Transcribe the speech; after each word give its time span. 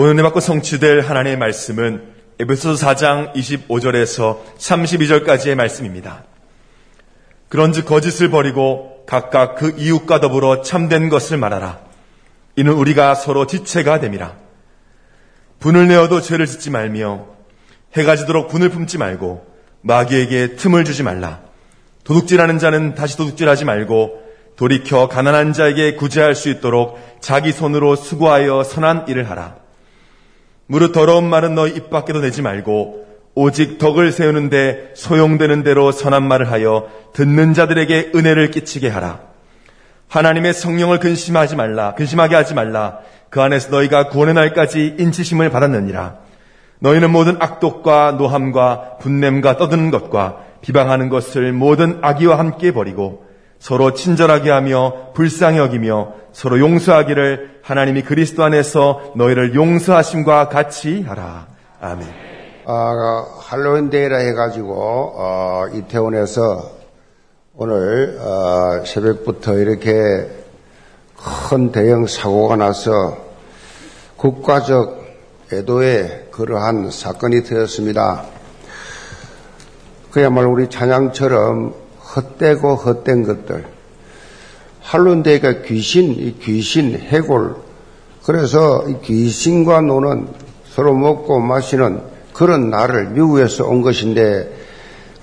오늘 0.00 0.22
받고 0.22 0.38
성취될 0.38 1.00
하나님의 1.00 1.38
말씀은 1.38 2.04
에베소서 2.38 2.86
4장 2.86 3.34
25절에서 3.34 4.38
32절까지의 4.56 5.56
말씀입니다. 5.56 6.22
그런즉 7.48 7.84
거짓을 7.84 8.30
버리고 8.30 9.02
각각 9.08 9.56
그 9.56 9.74
이웃과 9.76 10.20
더불어 10.20 10.62
참된 10.62 11.08
것을 11.08 11.36
말하라. 11.38 11.80
이는 12.54 12.74
우리가 12.74 13.16
서로 13.16 13.48
지체가 13.48 13.98
됨이라. 13.98 14.36
분을 15.58 15.88
내어도 15.88 16.20
죄를 16.20 16.46
짓지 16.46 16.70
말며 16.70 17.26
해가 17.96 18.14
지도록 18.14 18.46
분을 18.50 18.68
품지 18.68 18.98
말고 18.98 19.52
마귀에게 19.80 20.54
틈을 20.54 20.84
주지 20.84 21.02
말라. 21.02 21.40
도둑질하는 22.04 22.60
자는 22.60 22.94
다시 22.94 23.16
도둑질하지 23.16 23.64
말고 23.64 24.22
돌이켜 24.54 25.08
가난한 25.08 25.54
자에게 25.54 25.96
구제할 25.96 26.36
수 26.36 26.50
있도록 26.50 27.00
자기 27.20 27.50
손으로 27.50 27.96
수고하여 27.96 28.62
선한 28.62 29.08
일을 29.08 29.28
하라. 29.28 29.66
무릇 30.68 30.92
더러운 30.92 31.28
말은 31.28 31.54
너희 31.54 31.72
입 31.74 31.88
밖에도 31.88 32.20
내지 32.20 32.42
말고 32.42 33.06
오직 33.34 33.78
덕을 33.78 34.12
세우는데 34.12 34.92
소용되는 34.94 35.62
대로 35.62 35.92
선한 35.92 36.28
말을 36.28 36.50
하여 36.50 36.88
듣는 37.14 37.54
자들에게 37.54 38.12
은혜를 38.14 38.50
끼치게 38.50 38.88
하라. 38.88 39.20
하나님의 40.08 40.52
성령을 40.52 40.98
근심하지 40.98 41.56
말라. 41.56 41.94
근심하게 41.94 42.34
하지 42.34 42.54
말라. 42.54 42.98
그 43.30 43.40
안에서 43.40 43.70
너희가 43.70 44.08
구원의 44.08 44.34
날까지 44.34 44.96
인치심을 44.98 45.50
받았느니라. 45.50 46.16
너희는 46.80 47.10
모든 47.10 47.36
악독과 47.40 48.12
노함과 48.18 48.98
분냄과 49.00 49.56
떠드는 49.56 49.90
것과 49.90 50.38
비방하는 50.60 51.08
것을 51.08 51.52
모든 51.52 51.98
악의와 52.02 52.38
함께 52.38 52.72
버리고 52.72 53.27
서로 53.58 53.92
친절하게 53.94 54.50
하며 54.50 55.12
불쌍히 55.14 55.58
여기며 55.58 56.14
서로 56.32 56.60
용서하기를 56.60 57.60
하나님이 57.62 58.02
그리스도 58.02 58.44
안에서 58.44 59.12
너희를 59.16 59.54
용서하심과 59.54 60.48
같이 60.48 61.02
하라. 61.02 61.48
아멘. 61.80 62.06
아, 62.66 63.24
할로윈 63.40 63.90
데이라 63.90 64.18
해가지고 64.18 64.74
어, 65.16 65.64
이태원에서 65.72 66.70
오늘 67.56 68.18
어, 68.20 68.84
새벽부터 68.84 69.54
이렇게 69.58 70.28
큰 71.48 71.72
대형 71.72 72.06
사고가 72.06 72.56
나서 72.56 73.18
국가적 74.16 74.98
애도의 75.52 76.28
그러한 76.30 76.90
사건이 76.90 77.42
되었습니다. 77.42 78.24
그야말로 80.10 80.52
우리 80.52 80.68
찬양처럼 80.68 81.87
헛되고 82.16 82.74
헛된 82.76 83.24
것들. 83.24 83.64
할론데이가 84.80 85.62
귀신, 85.62 86.12
이 86.12 86.38
귀신, 86.40 86.96
해골. 86.98 87.56
그래서 88.24 88.84
이 88.88 88.96
귀신과 89.02 89.82
노는 89.82 90.28
서로 90.74 90.94
먹고 90.94 91.40
마시는 91.40 92.00
그런 92.32 92.70
날을 92.70 93.10
미국에서 93.10 93.66
온 93.66 93.82
것인데 93.82 94.56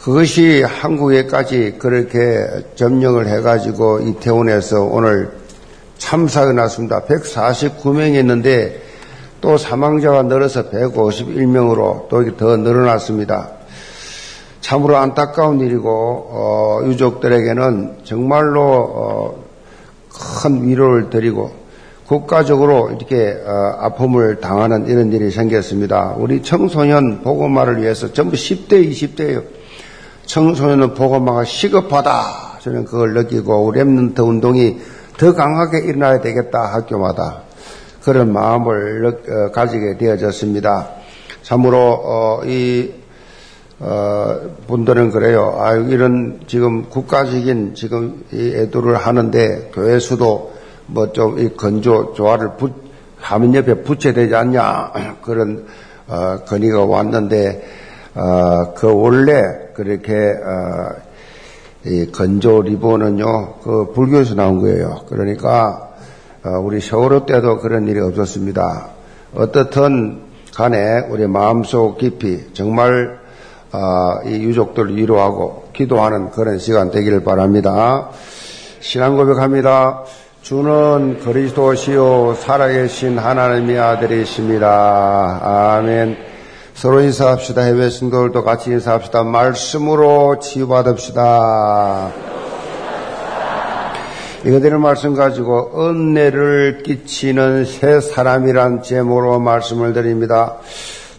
그것이 0.02 0.62
한국에까지 0.62 1.78
그렇게 1.80 2.46
점령을 2.76 3.28
해가지고 3.28 4.02
이태원에서 4.02 4.84
오늘 4.84 5.32
참사가 5.98 6.52
났습니다. 6.54 7.02
149명이 7.06 8.20
있는데 8.20 8.84
또 9.42 9.58
사망자가 9.58 10.24
늘어서 10.24 10.70
151명으로 10.70 12.08
또 12.10 12.24
더 12.38 12.58
늘어났습니다. 12.58 13.55
참으로 14.66 14.98
안타까운 14.98 15.60
일이고 15.60 15.90
어, 15.92 16.80
유족들에게는 16.86 17.98
정말로 18.04 18.62
어, 18.64 19.44
큰 20.10 20.68
위로를 20.68 21.12
드리고 21.12 21.52
국가적으로 22.08 22.90
이렇게 22.90 23.38
어, 23.46 23.52
아픔을 23.78 24.40
당하는 24.40 24.88
이런 24.88 25.14
일이 25.14 25.30
생겼습니다. 25.30 26.16
우리 26.18 26.42
청소년 26.42 27.22
보고마를 27.22 27.80
위해서 27.80 28.12
전부 28.12 28.36
10대, 28.36 28.90
20대예요. 28.90 29.44
청소년은 30.26 30.96
보고마가 30.96 31.44
시급하다. 31.44 32.58
저는 32.62 32.86
그걸 32.86 33.14
느끼고 33.14 33.66
우리 33.66 33.80
랩런트 33.82 34.20
운동이 34.28 34.80
더 35.20 35.36
강하게 35.36 35.86
일어나야 35.86 36.22
되겠다 36.22 36.74
학교마다 36.74 37.44
그런 38.04 38.34
마음을 38.34 39.06
어, 39.30 39.52
가지게 39.52 40.00
되어졌습니다. 40.00 40.90
참으로 41.44 42.02
어, 42.04 42.42
이 42.46 43.05
어, 43.80 44.40
분들은 44.68 45.12
그래요. 45.12 45.58
아, 45.60 45.74
이런 45.74 46.40
지금 46.48 46.90
국가적인 46.90 47.76
지금 47.76 48.24
이 48.32 48.54
애도를 48.56 48.96
하는데 48.96 49.72
교회 49.74 50.00
수도 50.00 50.54
뭐 50.88 51.12
좀 51.12 51.38
이 51.40 51.50
건조 51.58 52.14
조화를 52.14 52.58
부, 52.58 52.70
화면 53.20 53.56
옆에 53.56 53.82
붙여야 53.82 54.14
되지 54.14 54.36
않냐 54.36 54.92
그런 55.24 55.66
어, 56.08 56.38
건의가 56.46 56.86
왔는데 56.86 57.64
어, 58.14 58.74
그 58.76 58.94
원래 58.94 59.42
그렇게 59.74 60.14
어, 60.14 60.96
이 61.86 62.12
건조 62.12 62.62
리본은요 62.62 63.56
그 63.64 63.92
불교에서 63.94 64.36
나온 64.36 64.60
거예요. 64.60 65.02
그러니까 65.10 65.90
어, 66.44 66.60
우리 66.60 66.80
세월호 66.80 67.26
때도 67.26 67.58
그런 67.58 67.88
일이 67.88 68.00
없었습니다. 68.00 68.90
어떻든 69.36 70.22
간에 70.56 71.08
우리 71.10 71.28
마음속 71.28 71.98
깊이 71.98 72.54
정말 72.54 73.20
아, 73.20 73.25
이 74.26 74.30
유족들 74.30 74.96
위로하고 74.96 75.66
기도하는 75.74 76.32
그런 76.32 76.60
시간 76.60 76.92
되기를 76.92 77.24
바랍니다. 77.24 78.10
신앙 78.80 79.16
고백합니다. 79.18 80.04
주는 80.42 81.20
그리스도시요 81.22 82.36
살아계신 82.36 83.18
하나님의 83.18 83.80
아들이십니다. 83.80 85.40
아멘. 85.78 86.18
서로 86.76 87.02
인사합시다. 87.02 87.62
해외 87.62 87.90
신도들도 87.90 88.44
같이 88.44 88.70
인사합시다. 88.70 89.24
말씀으로 89.24 90.40
치유받읍시다. 90.40 92.12
이거들의 94.46 94.78
말씀 94.78 95.16
가지고 95.16 95.72
은혜를 95.76 96.84
끼치는 96.84 97.66
새 97.66 98.00
사람이란 98.00 98.84
제목으로 98.84 99.40
말씀을 99.40 99.94
드립니다. 99.94 100.58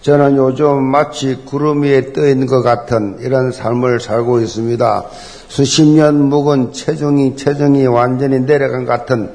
저는 0.06 0.36
요즘 0.36 0.84
마치 0.84 1.34
구름 1.44 1.82
위에 1.82 2.12
떠 2.12 2.28
있는 2.28 2.46
것 2.46 2.62
같은 2.62 3.16
이런 3.22 3.50
삶을 3.50 3.98
살고 3.98 4.38
있습니다. 4.38 5.04
수십 5.48 5.84
년 5.84 6.28
묵은 6.28 6.72
체중이 6.72 7.34
체중이 7.34 7.88
완전히 7.88 8.38
내려간 8.38 8.86
같은 8.86 9.32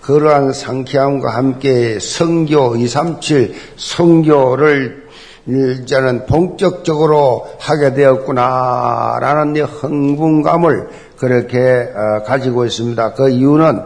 그러한 0.00 0.54
상쾌함과 0.54 1.28
함께 1.28 1.98
성교 2.00 2.76
237 2.76 3.54
성교를 3.76 5.04
이제는 5.46 6.24
본격적으로 6.24 7.46
하게 7.58 7.92
되었구나라는 7.92 9.60
흥분감을 9.60 10.88
그렇게 11.18 11.58
어, 11.94 12.22
가지고 12.24 12.64
있습니다. 12.64 13.12
그 13.12 13.28
이유는 13.28 13.82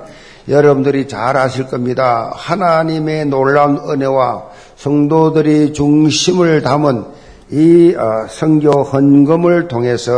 여러분들이 0.48 1.08
잘 1.08 1.36
아실 1.36 1.66
겁니다. 1.66 2.30
하나님의 2.32 3.26
놀라운 3.26 3.80
은혜와 3.90 4.57
성도들이 4.78 5.72
중심을 5.72 6.62
담은 6.62 7.04
이 7.50 7.94
어, 7.96 8.26
성교 8.28 8.70
헌금을 8.84 9.66
통해서 9.66 10.12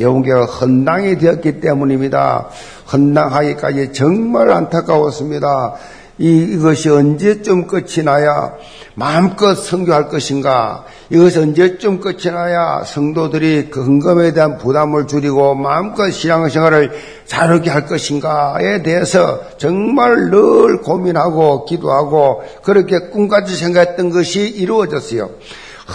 영계가 0.00 0.46
헌당이 0.46 1.18
되었기 1.18 1.60
때문입니다. 1.60 2.48
헌당하기까지 2.92 3.92
정말 3.92 4.50
안타까웠습니다. 4.50 5.74
이, 6.18 6.56
것이 6.58 6.88
언제쯤 6.88 7.66
끝이 7.66 8.04
나야 8.04 8.52
마음껏 8.94 9.54
성교할 9.54 10.08
것인가? 10.08 10.84
이것이 11.10 11.40
언제쯤 11.40 12.00
끝이 12.00 12.32
나야 12.32 12.84
성도들이 12.84 13.70
그 13.70 13.82
헌금에 13.82 14.32
대한 14.32 14.56
부담을 14.56 15.08
줄이고 15.08 15.56
마음껏 15.56 16.08
신앙생활을 16.10 16.92
자르게 17.26 17.70
할 17.70 17.86
것인가에 17.86 18.82
대해서 18.82 19.40
정말 19.58 20.30
늘 20.30 20.82
고민하고 20.82 21.64
기도하고 21.64 22.44
그렇게 22.62 23.08
꿈같이 23.10 23.56
생각했던 23.56 24.10
것이 24.10 24.48
이루어졌어요. 24.48 25.30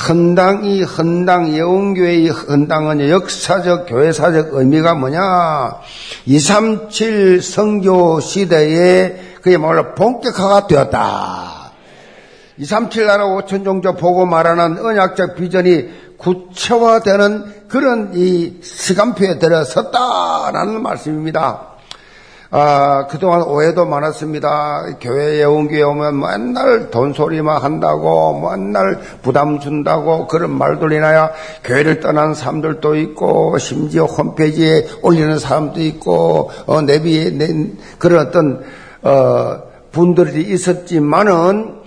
헌당이 0.08 0.84
헌당 0.84 1.56
예원교회의 1.56 2.28
헌당은 2.28 3.10
역사적 3.10 3.88
교회사적 3.88 4.54
의미가 4.54 4.94
뭐냐? 4.96 5.80
237 6.28 7.42
성교 7.42 8.20
시대에 8.20 9.29
그야말로 9.42 9.94
본격화가 9.96 10.68
되었다. 10.68 11.72
237 12.58 13.06
나라 13.06 13.26
5천 13.26 13.64
종족 13.64 13.98
보고 13.98 14.26
말하는 14.26 14.86
언약적 14.86 15.36
비전이 15.36 16.18
구체화되는 16.18 17.68
그런 17.70 18.12
이 18.14 18.60
시간표에 18.62 19.40
들어섰다라는 19.40 20.82
말씀입니다. 20.82 21.70
아, 22.52 23.06
그동안 23.08 23.44
오해도 23.44 23.86
많았습니다. 23.86 24.98
교회 25.00 25.38
예원교회 25.38 25.84
오면 25.84 26.20
맨날 26.20 26.90
돈 26.90 27.14
소리만 27.14 27.62
한다고, 27.62 28.42
맨날 28.42 29.00
부담 29.22 29.60
준다고 29.60 30.26
그런 30.26 30.58
말들 30.58 30.92
이나야 30.92 31.32
교회를 31.64 32.00
떠난 32.00 32.34
사람들도 32.34 32.96
있고, 32.96 33.56
심지어 33.60 34.06
홈페이지에 34.06 34.88
올리는 35.04 35.38
사람도 35.38 35.80
있고, 35.82 36.50
어, 36.66 36.82
내비에, 36.82 37.30
내, 37.30 37.48
그런 38.00 38.28
어떤 38.28 38.64
어, 39.02 39.62
분들이 39.92 40.44
있었지만은 40.54 41.80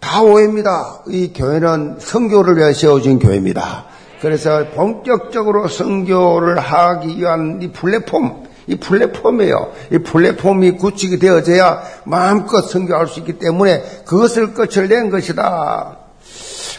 다 0.00 0.22
오해입니다. 0.22 1.02
이 1.08 1.32
교회는 1.32 1.96
성교를 1.98 2.56
위해 2.56 2.72
세워진 2.72 3.18
교회입니다. 3.18 3.86
그래서 4.20 4.66
본격적으로 4.74 5.68
성교를 5.68 6.58
하기 6.58 7.18
위한 7.18 7.58
이 7.60 7.70
플랫폼, 7.70 8.44
이 8.66 8.76
플랫폼이에요. 8.76 9.72
이 9.92 9.98
플랫폼이 9.98 10.72
구축이 10.72 11.18
되어져야 11.18 11.82
마음껏 12.04 12.62
성교할 12.62 13.06
수 13.06 13.20
있기 13.20 13.34
때문에 13.38 13.82
그것을 14.06 14.54
끝을 14.54 14.88
낸 14.88 15.10
것이다. 15.10 15.98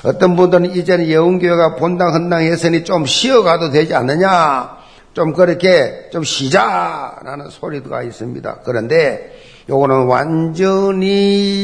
어떤 0.03 0.35
분들은 0.35 0.75
이제는 0.75 1.07
예언교회가 1.07 1.75
본당 1.75 2.13
헌당했으니 2.13 2.83
좀 2.83 3.05
쉬어가도 3.05 3.71
되지 3.71 3.93
않느냐. 3.95 4.77
좀 5.13 5.33
그렇게 5.33 6.09
좀 6.11 6.23
쉬자라는 6.23 7.49
소리가 7.49 8.03
있습니다. 8.03 8.59
그런데 8.65 9.31
요거는 9.69 10.05
완전히 10.05 11.57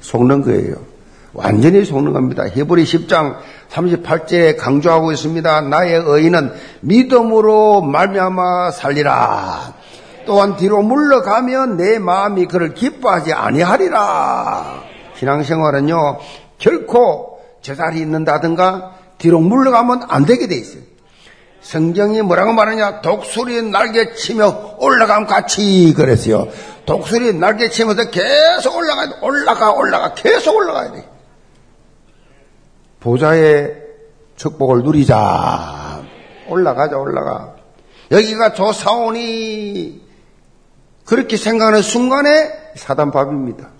속는 0.00 0.42
거예요. 0.42 0.76
완전히 1.32 1.84
속는 1.84 2.12
겁니다. 2.12 2.46
히브리 2.46 2.84
10장 2.84 3.36
38절에 3.68 4.56
강조하고 4.56 5.10
있습니다. 5.12 5.62
나의 5.62 6.00
의인은 6.06 6.52
믿음으로 6.80 7.82
말미암아 7.82 8.70
살리라. 8.70 9.74
또한 10.26 10.56
뒤로 10.56 10.82
물러가면 10.82 11.76
내 11.76 11.98
마음이 11.98 12.46
그를 12.46 12.72
기뻐하지 12.74 13.32
아니하리라. 13.32 14.82
신앙생활은요 15.16 16.18
결코 16.58 17.40
제자리 17.60 17.98
있는다든가 17.98 18.92
뒤로 19.18 19.40
물러가면 19.40 20.04
안 20.08 20.24
되게 20.24 20.46
돼 20.46 20.54
있어요. 20.54 20.82
성경이 21.64 22.20
뭐라고 22.20 22.52
말하냐? 22.52 23.00
독수리 23.00 23.62
날개 23.62 24.14
치며 24.14 24.76
올라감 24.78 25.26
같이 25.26 25.94
그랬어요. 25.96 26.46
독수리 26.84 27.32
날개 27.32 27.70
치면서 27.70 28.10
계속 28.10 28.76
올라가야 28.76 29.08
돼. 29.08 29.16
올라가, 29.22 29.72
올라가. 29.72 30.12
계속 30.12 30.54
올라가야 30.56 30.92
돼. 30.92 31.08
보좌의 33.00 33.76
축복을 34.36 34.82
누리자. 34.82 36.02
올라가자, 36.48 36.98
올라가. 36.98 37.54
여기가 38.10 38.52
조사원이 38.52 40.02
그렇게 41.06 41.38
생각하는 41.38 41.80
순간에 41.80 42.52
사단밥입니다. 42.76 43.70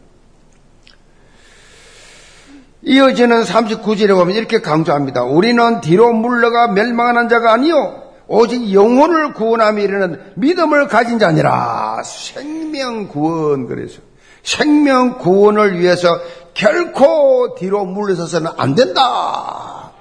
이어지는 2.86 3.42
39절에 3.42 4.14
보면 4.14 4.36
이렇게 4.36 4.60
강조합니다. 4.60 5.24
우리는 5.24 5.80
뒤로 5.80 6.12
물러가 6.12 6.68
멸망하는 6.68 7.28
자가 7.28 7.52
아니요 7.52 8.02
오직 8.26 8.72
영혼을 8.72 9.32
구원함이 9.32 9.82
이르는 9.82 10.20
믿음을 10.36 10.88
가진 10.88 11.18
자니라. 11.18 12.02
생명 12.04 13.08
구원 13.08 13.66
그래서 13.66 14.00
생명 14.42 15.18
구원을 15.18 15.78
위해서 15.80 16.18
결코 16.52 17.54
뒤로 17.58 17.84
물러서서는 17.84 18.50
안 18.56 18.74
된다. 18.74 19.92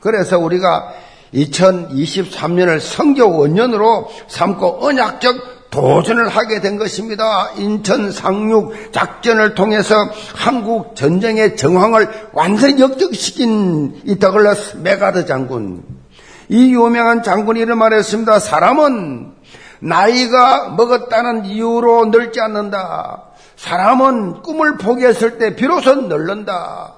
그래서 0.00 0.38
우리가 0.38 0.92
2023년을 1.34 2.80
성교 2.80 3.38
원년으로 3.38 4.08
삼고 4.28 4.86
언약적 4.86 5.53
도전을 5.74 6.28
하게 6.28 6.60
된 6.60 6.78
것입니다. 6.78 7.50
인천 7.56 8.12
상륙 8.12 8.92
작전을 8.92 9.56
통해서 9.56 9.96
한국 10.36 10.94
전쟁의 10.94 11.56
정황을 11.56 12.08
완전히 12.32 12.80
역전시킨 12.80 14.02
이 14.04 14.18
더글라스 14.20 14.76
맥아더 14.76 15.26
장군. 15.26 15.82
이 16.48 16.72
유명한 16.72 17.24
장군이 17.24 17.58
이런 17.58 17.78
말을 17.78 17.98
했습니다. 17.98 18.38
사람은 18.38 19.32
나이가 19.80 20.68
먹었다는 20.76 21.46
이유로 21.46 22.06
늙지 22.06 22.40
않는다. 22.40 23.24
사람은 23.56 24.42
꿈을 24.42 24.76
포기했을 24.76 25.38
때 25.38 25.56
비로소 25.56 25.92
늙는다. 26.02 26.94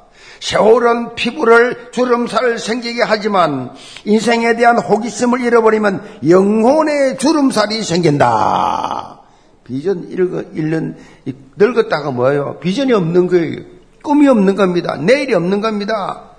세월은 0.47 1.17
피부를 1.17 1.89
주름살 1.91 2.61
생기게 2.61 3.03
하지만 3.03 3.73
인생에 4.05 4.55
대한 4.55 4.79
호기심을 4.79 5.41
잃어버리면 5.41 6.21
영혼의 6.29 7.19
주름살이 7.19 7.83
생긴다. 7.83 9.23
비전 9.65 10.07
잃는, 10.09 10.99
늙었다가 11.57 12.13
뭐예요? 12.13 12.61
비전이 12.61 12.93
없는 12.93 13.27
거예요. 13.27 13.57
꿈이 14.05 14.29
없는 14.29 14.55
겁니다. 14.55 14.97
내일이 14.97 15.35
없는 15.35 15.61
겁니다. 15.61 16.31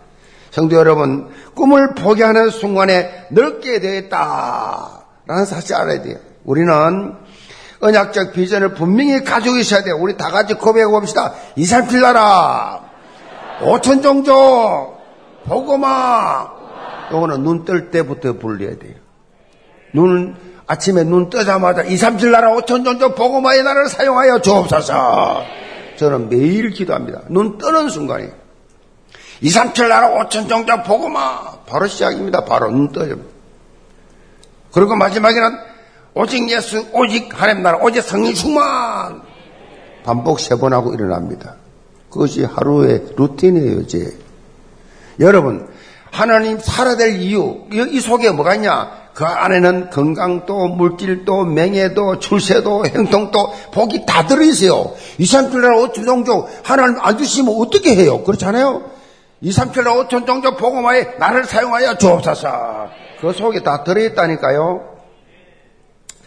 성도 0.51 0.77
여러분, 0.77 1.27
꿈을 1.53 1.93
포기하는 1.93 2.49
순간에 2.49 3.27
늙게 3.31 3.81
되었다. 3.81 5.01
라는 5.25 5.43
사실 5.43 5.75
알아야 5.75 6.01
돼요. 6.01 6.15
우리는 6.45 7.13
언약적 7.81 8.31
비전을 8.31 8.73
분명히 8.73 9.25
가지고 9.25 9.57
있어야 9.57 9.83
돼요. 9.83 9.97
우리 9.99 10.15
다 10.15 10.31
같이 10.31 10.53
고백해 10.53 10.85
봅시다. 10.85 11.33
이살필 11.57 11.99
나라. 11.99 12.86
오천 13.61 14.01
종족, 14.01 14.97
보고마. 15.45 16.47
요거는 17.11 17.43
눈 17.43 17.65
뜰 17.65 17.89
때부터 17.89 18.33
불려야 18.33 18.77
돼요. 18.77 18.95
눈, 19.93 20.35
아침에 20.67 21.03
눈 21.03 21.29
뜨자마자 21.29 21.81
2, 21.83 21.95
3, 21.97 22.17
7 22.17 22.31
나라 22.31 22.51
오천 22.53 22.83
종족 22.83 23.15
보고마의 23.15 23.63
나라를 23.63 23.87
사용하여 23.89 24.41
주옵소서. 24.41 25.43
저는 25.97 26.29
매일 26.29 26.69
기도합니다. 26.71 27.21
눈 27.29 27.57
뜨는 27.57 27.89
순간에. 27.89 28.29
2, 29.41 29.49
3, 29.49 29.73
7 29.73 29.87
나라 29.89 30.09
오천 30.09 30.47
종족 30.47 30.83
보고마. 30.83 31.59
바로 31.65 31.87
시작입니다. 31.87 32.43
바로 32.45 32.69
눈 32.69 32.91
떠요. 32.91 33.15
그리고 34.73 34.95
마지막에는 34.95 35.57
오직 36.13 36.49
예수, 36.51 36.85
오직 36.93 37.29
하나님 37.41 37.63
나라, 37.63 37.77
오직 37.81 38.01
성령 38.01 38.33
충만. 38.33 39.21
반복 40.03 40.39
세 40.39 40.55
번 40.57 40.73
하고 40.73 40.93
일어납니다. 40.93 41.55
그것이 42.17 42.43
하루의 42.43 43.09
루틴이에요, 43.15 43.81
이제. 43.81 44.11
여러분, 45.19 45.67
하나님 46.11 46.57
살아야 46.57 46.97
될 46.97 47.21
이유, 47.21 47.65
이 47.71 47.99
속에 47.99 48.31
뭐가 48.31 48.55
있냐? 48.55 48.89
그 49.13 49.23
안에는 49.23 49.91
건강도, 49.91 50.67
물질도, 50.67 51.45
명예도, 51.45 52.17
출세도, 52.17 52.87
행동도, 52.87 53.53
복이 53.71 54.07
다 54.07 54.25
들어있어요. 54.25 54.95
2, 55.19 55.25
3, 55.25 55.51
7날 55.51 55.93
5천 55.93 56.05
종족 56.05 56.49
하나님 56.63 56.97
안 57.01 57.17
주시면 57.17 57.53
어떻게 57.55 57.95
해요? 57.95 58.23
그렇잖아요? 58.23 58.89
2, 59.41 59.51
3, 59.51 59.71
7날 59.71 60.07
5천 60.07 60.25
종족 60.25 60.57
복음화에 60.57 61.17
나를 61.19 61.45
사용하여 61.45 61.97
주옵소서. 61.97 62.89
그 63.21 63.31
속에 63.31 63.61
다 63.61 63.83
들어있다니까요. 63.83 64.81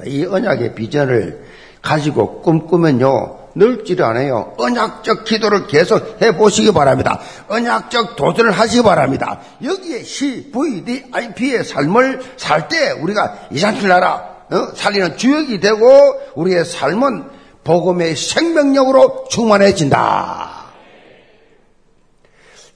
이 0.06 0.24
언약의 0.24 0.74
비전을 0.76 1.44
가지고 1.82 2.42
꿈꾸면요. 2.42 3.39
늙지를 3.54 4.04
않아요. 4.04 4.54
언약적 4.58 5.24
기도를 5.24 5.66
계속 5.66 6.18
해보시기 6.22 6.72
바랍니다. 6.72 7.20
언약적 7.48 8.16
도전을 8.16 8.52
하시기 8.52 8.82
바랍니다. 8.82 9.40
여기에 9.62 10.02
CVDIP의 10.02 11.64
삶을 11.64 12.20
살 12.36 12.68
때 12.68 12.92
우리가 12.92 13.48
이산길 13.50 13.88
나라 13.88 14.30
어? 14.50 14.74
살리는 14.74 15.16
주역이 15.16 15.60
되고 15.60 16.14
우리의 16.34 16.64
삶은 16.64 17.24
복음의 17.64 18.16
생명력으로 18.16 19.26
충만해진다. 19.30 20.60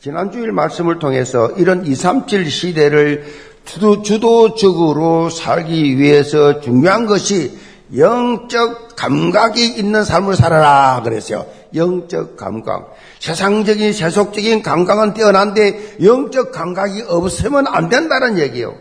지난 0.01 0.31
주일 0.31 0.53
말씀을 0.53 0.99
통해서 0.99 1.51
이런 1.57 1.87
237 1.87 2.51
시대를 2.51 3.25
주도, 3.65 4.03
주도적으로 4.03 5.31
살기 5.31 5.99
위해서 5.99 6.61
중요한 6.61 7.07
것이 7.07 7.59
영적 7.97 8.97
감각이 8.97 9.67
있는 9.67 10.05
삶을 10.05 10.37
살아라 10.37 11.03
그랬어요. 11.03 11.47
영적 11.75 12.37
감각. 12.37 12.95
세상적인 13.21 13.93
세속적인 13.93 14.63
감각은 14.63 15.15
뛰어난데 15.15 15.97
영적 16.03 16.53
감각이 16.53 17.05
없으면 17.07 17.67
안 17.69 17.89
된다는 17.89 18.39
얘기예요. 18.39 18.75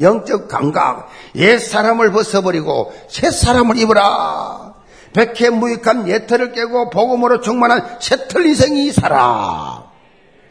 영적 0.00 0.48
감각. 0.48 1.08
옛 1.36 1.58
사람을 1.58 2.12
벗어버리고 2.12 2.92
새 3.08 3.30
사람을 3.30 3.78
입으라. 3.78 4.74
백해 5.12 5.50
무익한 5.50 6.08
옛틀을 6.08 6.52
깨고 6.52 6.90
복음으로 6.90 7.40
충만한 7.40 7.96
새틀 8.00 8.46
인생이 8.46 8.92
살아. 8.92 9.84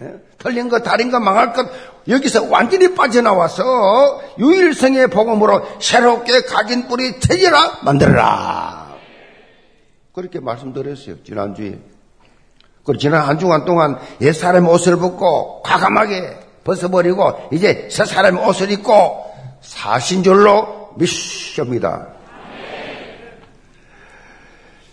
예? 0.02 0.14
틀린 0.40 0.70
것, 0.70 0.84
다른 0.84 1.12
것, 1.12 1.20
망할 1.20 1.54
것, 1.54 1.68
여기서 2.08 2.46
완전히 2.50 2.94
빠져나와서 2.94 4.22
유일성의 4.38 5.08
복음으로 5.10 5.66
새롭게 5.80 6.42
각인 6.42 6.88
뿌리 6.88 7.20
태지라 7.20 7.80
만들어라. 7.84 8.96
그렇게 10.14 10.40
말씀드렸어요, 10.40 11.24
지난주에. 11.24 11.80
그 12.84 12.98
지난 12.98 13.24
한 13.24 13.40
주간 13.40 13.66
동안 13.66 14.00
옛 14.22 14.32
사람의 14.32 14.72
옷을 14.72 14.98
벗고 14.98 15.64
과감하게 15.64 16.40
벗어버리고 16.64 17.50
이제 17.52 17.90
새 17.92 18.06
사람의 18.06 18.48
옷을 18.48 18.72
입고 18.72 19.26
사신 19.62 20.24
줄로 20.24 20.94
믿습니다. 20.96 22.08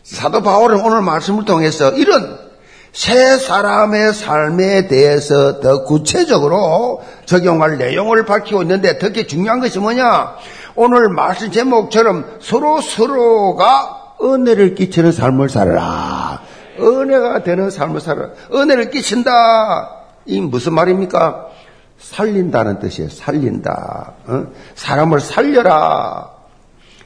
사도 0.02 0.42
바울은 0.42 0.81
오늘 0.81 1.02
말씀을 1.02 1.45
통해서 1.45 1.90
이런 1.92 2.51
새 2.92 3.38
사람의 3.38 4.12
삶에 4.12 4.87
대해서 4.87 5.61
더 5.61 5.84
구체적으로 5.84 7.02
적용할 7.25 7.78
내용을 7.78 8.26
밝히고 8.26 8.62
있는데 8.62 8.99
특히 8.99 9.26
중요한 9.26 9.61
것이 9.61 9.78
뭐냐? 9.78 10.37
오늘 10.75 11.08
말씀 11.08 11.50
제목처럼 11.50 12.38
서로 12.40 12.80
서로가 12.80 14.16
은혜를 14.22 14.75
끼치는 14.75 15.11
삶을 15.11 15.49
살아라. 15.49 16.42
은혜가 16.78 17.42
되는 17.42 17.70
삶을 17.70 18.00
살아. 18.00 18.28
은혜를 18.52 18.90
끼친다. 18.90 19.32
이 20.26 20.40
무슨 20.40 20.75
말입니까? 20.75 21.46
살린다는 21.99 22.78
뜻이에요. 22.78 23.11
살린다. 23.11 24.12
어? 24.26 24.46
사람을 24.75 25.20
살려라. 25.20 26.30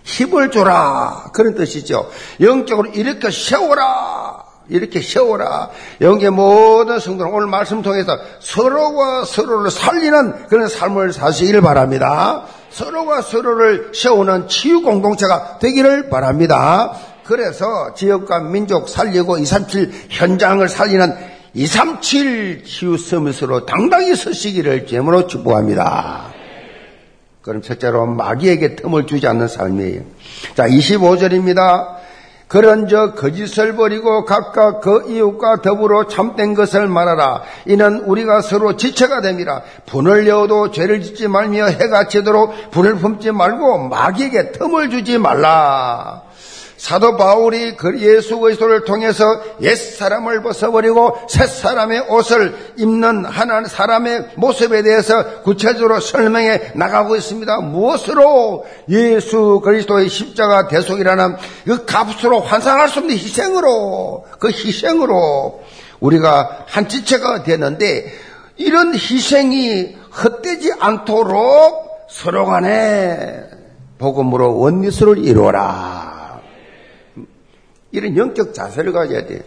힘을 0.03 0.51
줘라. 0.51 1.31
그런 1.33 1.55
뜻이죠. 1.55 2.09
영적으로 2.41 2.91
이렇게 2.91 3.31
세워라. 3.31 4.46
이렇게 4.69 5.01
세워라. 5.01 5.71
영계 6.01 6.31
모든 6.31 6.99
성도는 6.99 7.33
오늘 7.33 7.47
말씀 7.47 7.83
통해서 7.83 8.19
서로가 8.41 9.25
서로를 9.25 9.71
살리는 9.71 10.47
그런 10.49 10.69
삶을 10.69 11.13
사시기를 11.13 11.61
바랍니다. 11.61 12.45
서로가 12.71 13.23
서로를 13.23 13.93
세우는 13.95 14.49
치유 14.49 14.83
공동체가 14.83 15.59
되기를 15.59 16.09
바랍니다. 16.11 16.93
그래서 17.25 17.95
지역과 17.95 18.41
민족 18.41 18.89
살리고 18.89 19.39
237 19.39 19.93
현장을 20.11 20.69
살리는 20.69 21.15
237 21.55 22.65
치유 22.65 22.99
서밋으로 22.99 23.67
당당히 23.67 24.15
서시기를 24.15 24.87
제으로 24.87 25.27
축복합니다. 25.27 26.35
그럼 27.41 27.63
첫째로 27.63 28.07
마귀에게 28.07 28.77
틈을 28.77 29.07
주지 29.07 29.27
않는 29.27 29.49
삶이에요. 29.49 30.03
자, 30.55 30.69
25절입니다. 30.69 31.97
그런 32.49 32.87
저 32.89 33.13
거짓을 33.13 33.75
버리고 33.75 34.25
각각 34.25 34.81
그 34.81 35.05
이웃과 35.09 35.63
더불어 35.63 36.07
참된 36.07 36.55
것을 36.55 36.87
말하라. 36.87 37.43
이는 37.65 38.01
우리가 38.01 38.41
서로 38.41 38.77
지체가 38.77 39.21
됨이라. 39.21 39.63
분을 39.87 40.25
내어도 40.25 40.71
죄를 40.71 41.03
짓지 41.03 41.27
말며 41.27 41.67
해가 41.67 42.07
지도록 42.07 42.71
불을 42.71 42.97
품지 42.97 43.33
말고 43.33 43.89
마귀에게 43.89 44.53
틈을 44.53 44.91
주지 44.91 45.19
말라. 45.19 46.26
사도 46.87 47.17
바울이 47.17 47.77
그 47.77 47.99
예수 47.99 48.39
그리스도를 48.39 48.85
통해서 48.85 49.25
옛 49.61 49.75
사람을 49.75 50.41
벗어버리고 50.45 51.17
새 51.29 51.45
사람의 51.45 52.03
옷을 52.11 52.55
입는 52.77 53.25
하나님 53.25 53.67
사람의 53.67 54.29
모습에 54.37 54.83
대해서 54.83 55.43
구체적으로 55.43 55.99
설명해 55.99 56.75
나가고 56.77 57.17
있습니다. 57.17 57.61
무엇으로 57.63 58.67
예수 58.89 59.61
그리스도의 59.65 60.09
십자가 60.09 60.69
대속이라는 60.69 61.37
그 61.65 61.85
값으로 61.87 62.39
환상할 62.39 62.89
수 62.89 63.01
없는 63.01 63.17
희생으로 63.17 64.25
그 64.39 64.51
희생으로 64.51 65.65
우리가 65.99 66.67
한 66.69 66.89
지체가 66.89 67.43
되는데 67.43 68.13
이런 68.59 68.95
희생이 68.95 69.97
헛되지 70.23 70.75
않도록 70.79 72.07
서로 72.09 72.47
간에 72.47 73.43
복음으로 73.99 74.57
원리스를 74.61 75.19
이루어라. 75.19 76.16
이런 77.97 78.17
영적 78.17 78.55
자세를 78.55 78.93
가져야 78.93 79.27
돼. 79.27 79.43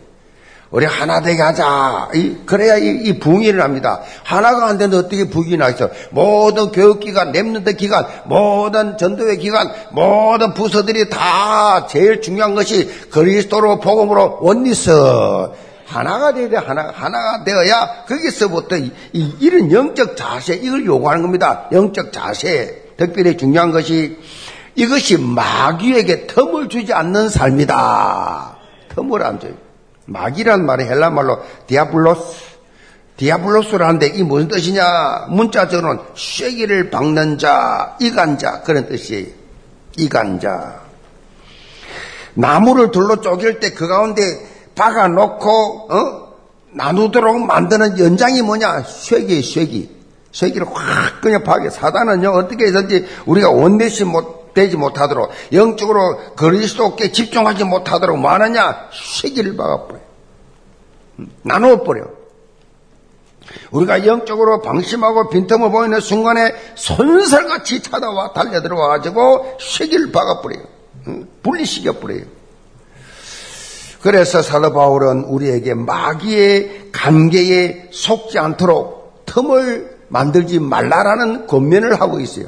우리 0.71 0.85
하나 0.85 1.19
되게 1.21 1.41
하자. 1.41 2.09
그래야 2.45 2.77
이, 2.77 3.01
이 3.03 3.19
붕이 3.19 3.45
일어납니다. 3.47 4.01
하나가 4.23 4.67
안 4.67 4.77
되는데 4.77 4.97
어떻게 4.97 5.27
붕이 5.27 5.57
나있어? 5.57 5.89
모든 6.11 6.71
교육기관, 6.71 7.31
랩런트 7.31 7.75
기관, 7.77 8.05
모든 8.25 8.97
전도회 8.97 9.37
기관, 9.37 9.71
모든 9.91 10.53
부서들이 10.53 11.09
다 11.09 11.87
제일 11.87 12.21
중요한 12.21 12.53
것이 12.53 12.87
그리스도로 13.09 13.79
복음으로 13.79 14.39
원리서 14.41 15.55
하나가 15.85 16.33
되어야 16.35 16.49
돼. 16.49 16.57
하나, 16.57 16.91
하나가 16.93 17.43
되어야 17.43 18.03
거기서부터 18.07 18.77
이, 18.77 18.91
이, 19.13 19.35
이런 19.39 19.71
영적 19.71 20.15
자세, 20.15 20.53
이걸 20.53 20.85
요구하는 20.85 21.23
겁니다. 21.23 21.67
영적 21.71 22.13
자세. 22.13 22.83
특별히 22.95 23.37
중요한 23.37 23.71
것이 23.71 24.19
이것이 24.79 25.17
마귀에게 25.17 26.27
틈을 26.27 26.69
주지 26.69 26.93
않는 26.93 27.27
삶이다. 27.27 28.55
틈을 28.95 29.23
안 29.23 29.37
줘요. 29.37 29.51
마귀란 30.05 30.65
말이 30.65 30.85
헬라 30.85 31.09
말로 31.09 31.43
디아블로스, 31.67 32.37
디아블로스라는데 33.17 34.07
이 34.07 34.23
무슨 34.23 34.47
뜻이냐? 34.47 35.27
문자적으로는 35.29 36.01
쇠기를 36.15 36.89
박는 36.91 37.37
자, 37.37 37.97
이간자 37.99 38.61
그런 38.61 38.87
뜻이에요. 38.87 39.27
이간자. 39.97 40.79
나무를 42.35 42.91
둘로 42.91 43.19
쪼갤 43.19 43.59
때 43.59 43.73
그 43.73 43.85
가운데 43.85 44.21
박아놓고 44.75 45.93
어? 45.93 46.29
나누도록 46.71 47.45
만드는 47.45 47.99
연장이 47.99 48.41
뭐냐? 48.41 48.83
쇠기, 48.83 49.41
쇠기. 49.41 49.98
쇠기를 50.31 50.67
확 50.71 51.21
그냥 51.21 51.43
박여. 51.43 51.69
사단은요 51.69 52.29
어떻게 52.29 52.65
해서든지 52.65 53.07
우리가 53.25 53.49
원내시 53.49 54.05
못 54.05 54.53
되지 54.53 54.77
못하도록 54.77 55.29
영적으로 55.53 56.35
그리스도께 56.35 57.11
집중하지 57.11 57.63
못하도록 57.63 58.17
뭐 58.17 58.31
하느냐? 58.31 58.89
쇠기를 58.93 59.55
박아버려. 59.55 59.99
나누어버려. 61.43 62.19
우리가 63.71 64.05
영적으로 64.05 64.61
방심하고 64.61 65.29
빈틈을 65.29 65.71
보이는 65.71 65.99
순간에 65.99 66.53
손살같이 66.75 67.81
찾아와 67.81 68.33
달려들어와가지고 68.33 69.57
쇠기를 69.59 70.11
박아버려요. 70.11 70.63
분리시켜버려요. 71.43 72.39
그래서 74.01 74.41
사도 74.41 74.71
바울은 74.71 75.25
우리에게 75.25 75.73
마귀의 75.73 76.89
관계에 76.91 77.89
속지 77.91 78.39
않도록 78.39 79.25
틈을 79.25 79.98
만들지 80.09 80.59
말라라는 80.59 81.47
권면을 81.47 82.01
하고 82.01 82.19
있어요. 82.19 82.47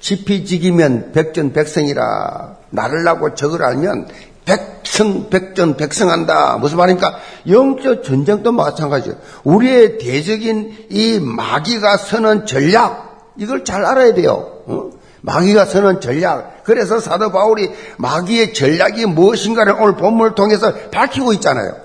지피지기면 0.00 1.12
백전백성이라 1.12 2.56
나를 2.70 3.04
나고 3.04 3.34
적을 3.34 3.62
알면 3.64 4.08
백성 4.44 5.30
백전 5.30 5.76
백성한다. 5.76 6.58
무슨 6.58 6.76
말입니까? 6.78 7.16
영적 7.48 8.02
전쟁도 8.02 8.50
마찬가지예요. 8.52 9.16
우리의 9.44 9.98
대적인 9.98 10.86
이 10.90 11.20
마귀가 11.20 11.96
서는 11.96 12.46
전략 12.46 13.32
이걸 13.36 13.64
잘 13.64 13.84
알아야 13.84 14.14
돼요. 14.14 14.62
어? 14.66 14.90
마귀가 15.20 15.64
서는 15.66 16.00
전략. 16.00 16.64
그래서 16.64 16.98
사도 16.98 17.30
바울이 17.30 17.70
마귀의 17.98 18.54
전략이 18.54 19.06
무엇인가를 19.06 19.74
오늘 19.80 19.94
본문을 19.94 20.34
통해서 20.34 20.72
밝히고 20.90 21.32
있잖아요. 21.34 21.76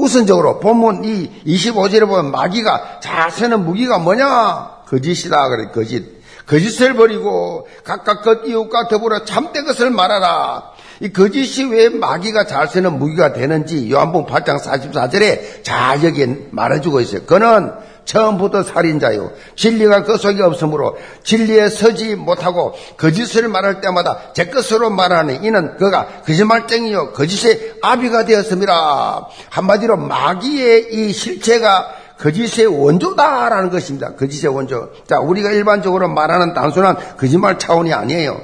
우선적으로 0.00 0.60
본문 0.60 1.04
이 1.04 1.30
25절에 1.46 2.06
보면 2.06 2.30
마귀가 2.30 3.00
잘 3.00 3.30
서는 3.30 3.64
무기가 3.64 3.98
뭐냐? 3.98 4.80
거짓이다. 4.86 5.48
그래, 5.48 5.70
거짓. 5.72 6.20
거짓을 6.46 6.94
버리고 6.94 7.68
각각 7.84 8.22
그 8.22 8.42
이웃과 8.46 8.88
더불어 8.88 9.24
참된 9.24 9.64
것을 9.64 9.90
말하라. 9.90 10.70
이 11.00 11.12
거짓이 11.12 11.64
왜 11.64 11.88
마귀가 11.88 12.46
잘 12.46 12.66
쓰는 12.66 12.98
무기가 12.98 13.32
되는지 13.32 13.90
요한복음 13.90 14.26
8장 14.26 14.60
44절에 14.60 15.62
잘 15.62 16.02
여기 16.02 16.26
말해주고 16.50 17.00
있어요. 17.00 17.22
그는 17.22 17.72
처음부터 18.10 18.64
살인자요. 18.64 19.30
진리가 19.54 20.02
그 20.02 20.16
속에 20.16 20.42
없으므로 20.42 20.98
진리에 21.22 21.68
서지 21.68 22.16
못하고 22.16 22.74
거짓을 22.96 23.46
말할 23.46 23.80
때마다 23.80 24.32
제 24.34 24.46
것으로 24.46 24.90
말하니 24.90 25.46
이는 25.46 25.76
그가 25.76 26.22
거짓말쟁이요. 26.26 27.12
거짓의 27.12 27.74
아비가 27.82 28.24
되었습니다. 28.24 29.28
한마디로 29.50 29.96
마귀의 29.96 30.88
이 30.90 31.12
실체가 31.12 31.94
거짓의 32.18 32.66
원조다라는 32.66 33.70
것입니다. 33.70 34.14
거짓의 34.16 34.52
원조. 34.52 34.90
자, 35.06 35.20
우리가 35.20 35.52
일반적으로 35.52 36.08
말하는 36.08 36.52
단순한 36.52 37.16
거짓말 37.16 37.60
차원이 37.60 37.94
아니에요. 37.94 38.40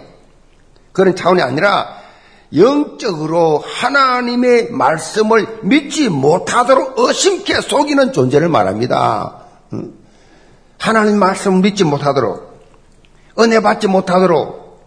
그런 0.92 1.16
차원이 1.16 1.42
아니라 1.42 1.88
영적으로 2.54 3.64
하나님의 3.66 4.70
말씀을 4.70 5.58
믿지 5.62 6.08
못하도록 6.08 6.98
어심케 7.00 7.60
속이는 7.62 8.12
존재를 8.12 8.48
말합니다. 8.48 9.45
하나님 10.78 11.18
말씀을 11.18 11.60
믿지 11.60 11.84
못하도록 11.84 12.56
은혜 13.38 13.60
받지 13.60 13.86
못하도록 13.86 14.80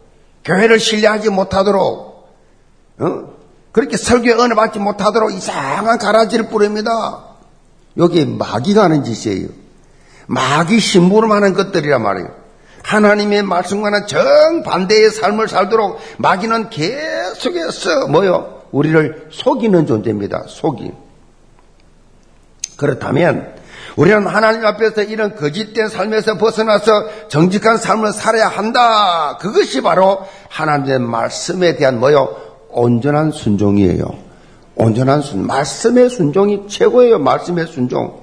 교회를 0.45 0.79
신뢰하지 0.79 1.29
못하도록 1.29 2.29
그렇게 3.71 3.97
설교에 3.97 4.33
은혜 4.33 4.55
받지 4.55 4.79
못하도록 4.79 5.31
이상한 5.33 5.97
가라지를 5.97 6.49
뿌립니다. 6.49 7.25
여기 7.97 8.25
마귀가 8.25 8.83
하는 8.83 9.03
짓이에요. 9.03 9.49
마귀 10.27 10.79
심부름 10.79 11.31
하는 11.31 11.53
것들이란 11.53 12.01
말이에요. 12.01 12.39
하나님의 12.83 13.43
말씀과는 13.43 14.07
정반대의 14.07 15.11
삶을 15.11 15.47
살도록 15.47 15.99
마귀는 16.17 16.69
계속해서 16.69 18.07
뭐요? 18.07 18.63
우리를 18.71 19.29
속이는 19.31 19.85
존재입니다. 19.85 20.43
속이. 20.47 20.91
그렇다면 22.77 23.58
우리는 23.99 24.25
하나님 24.27 24.65
앞에서 24.65 25.03
이런 25.03 25.35
거짓된 25.35 25.89
삶에서 25.89 26.37
벗어나서 26.37 27.27
정직한 27.27 27.75
삶을 27.75 28.13
살아야 28.13 28.47
한다. 28.47 29.37
그것이 29.41 29.81
바로 29.81 30.25
하나님의 30.47 30.99
말씀에 30.99 31.75
대한 31.75 31.99
뭐요? 31.99 32.33
온전한 32.69 33.33
순종이에요. 33.33 34.05
온전한 34.75 35.21
순, 35.21 35.45
말씀의 35.45 36.09
순종이 36.09 36.61
최고예요. 36.69 37.19
말씀의 37.19 37.67
순종. 37.67 38.21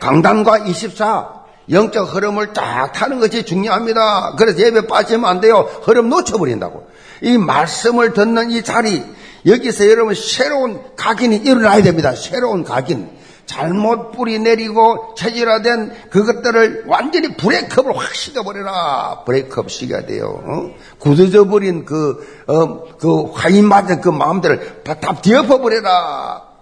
강단과 0.00 0.60
24, 0.60 1.28
영적 1.70 2.14
흐름을 2.14 2.54
딱 2.54 2.92
타는 2.94 3.20
것이 3.20 3.44
중요합니다. 3.44 4.36
그래서 4.38 4.60
예배 4.60 4.86
빠지면 4.86 5.26
안 5.26 5.40
돼요. 5.42 5.68
흐름 5.82 6.08
놓쳐버린다고. 6.08 6.86
이 7.20 7.36
말씀을 7.36 8.14
듣는 8.14 8.50
이 8.50 8.62
자리, 8.62 9.04
여기서 9.44 9.90
여러분 9.90 10.14
새로운 10.14 10.80
각인이 10.96 11.36
일어나야 11.36 11.82
됩니다. 11.82 12.14
새로운 12.14 12.64
각인. 12.64 13.21
잘못 13.46 14.12
뿌리 14.12 14.38
내리고 14.38 15.14
체질화된 15.16 15.92
그것들을 16.10 16.84
완전히 16.86 17.36
브레이크업을 17.36 17.96
확 17.96 18.14
시켜버려라. 18.14 19.22
브레이크업 19.26 19.70
시켜야 19.70 20.06
돼요. 20.06 20.42
어? 20.44 20.74
굳어져 20.98 21.46
버린 21.46 21.84
그, 21.84 22.26
어, 22.46 22.96
그 22.98 23.30
화인 23.32 23.66
맞은 23.66 24.00
그 24.00 24.08
마음들을 24.08 24.82
다, 24.84 24.94
다 24.94 25.14
뒤엎어버려라. 25.20 26.52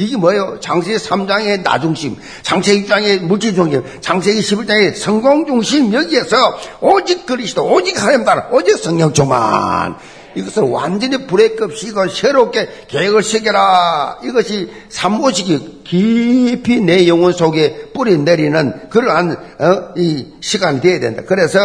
이게 0.00 0.16
뭐예요? 0.16 0.60
장세기 0.60 0.96
3장의 0.96 1.62
나중심, 1.62 2.16
장세기 2.42 2.86
6장의 2.86 3.20
물질중심, 3.22 3.82
장세기 4.00 4.40
11장의 4.40 4.94
성공중심 4.94 5.92
여기에서 5.92 6.56
오직 6.80 7.26
그리스도, 7.26 7.66
오직 7.66 8.00
하나님 8.00 8.24
따라, 8.24 8.46
오직 8.52 8.78
성령조만 8.78 9.96
이것을 10.38 10.62
완전히 10.64 11.26
브레이크업 11.26 11.74
시고 11.76 12.08
새롭게 12.08 12.68
계획을 12.88 13.22
새겨라. 13.22 14.18
이것이 14.22 14.70
삼모식이 14.88 15.82
깊이 15.84 16.80
내 16.80 17.08
영혼 17.08 17.32
속에 17.32 17.90
뿌리 17.92 18.16
내리는 18.18 18.88
그러한 18.88 19.32
어, 19.32 19.92
이 19.96 20.34
시간이 20.40 20.80
되어야 20.80 21.00
된다. 21.00 21.22
그래서 21.26 21.58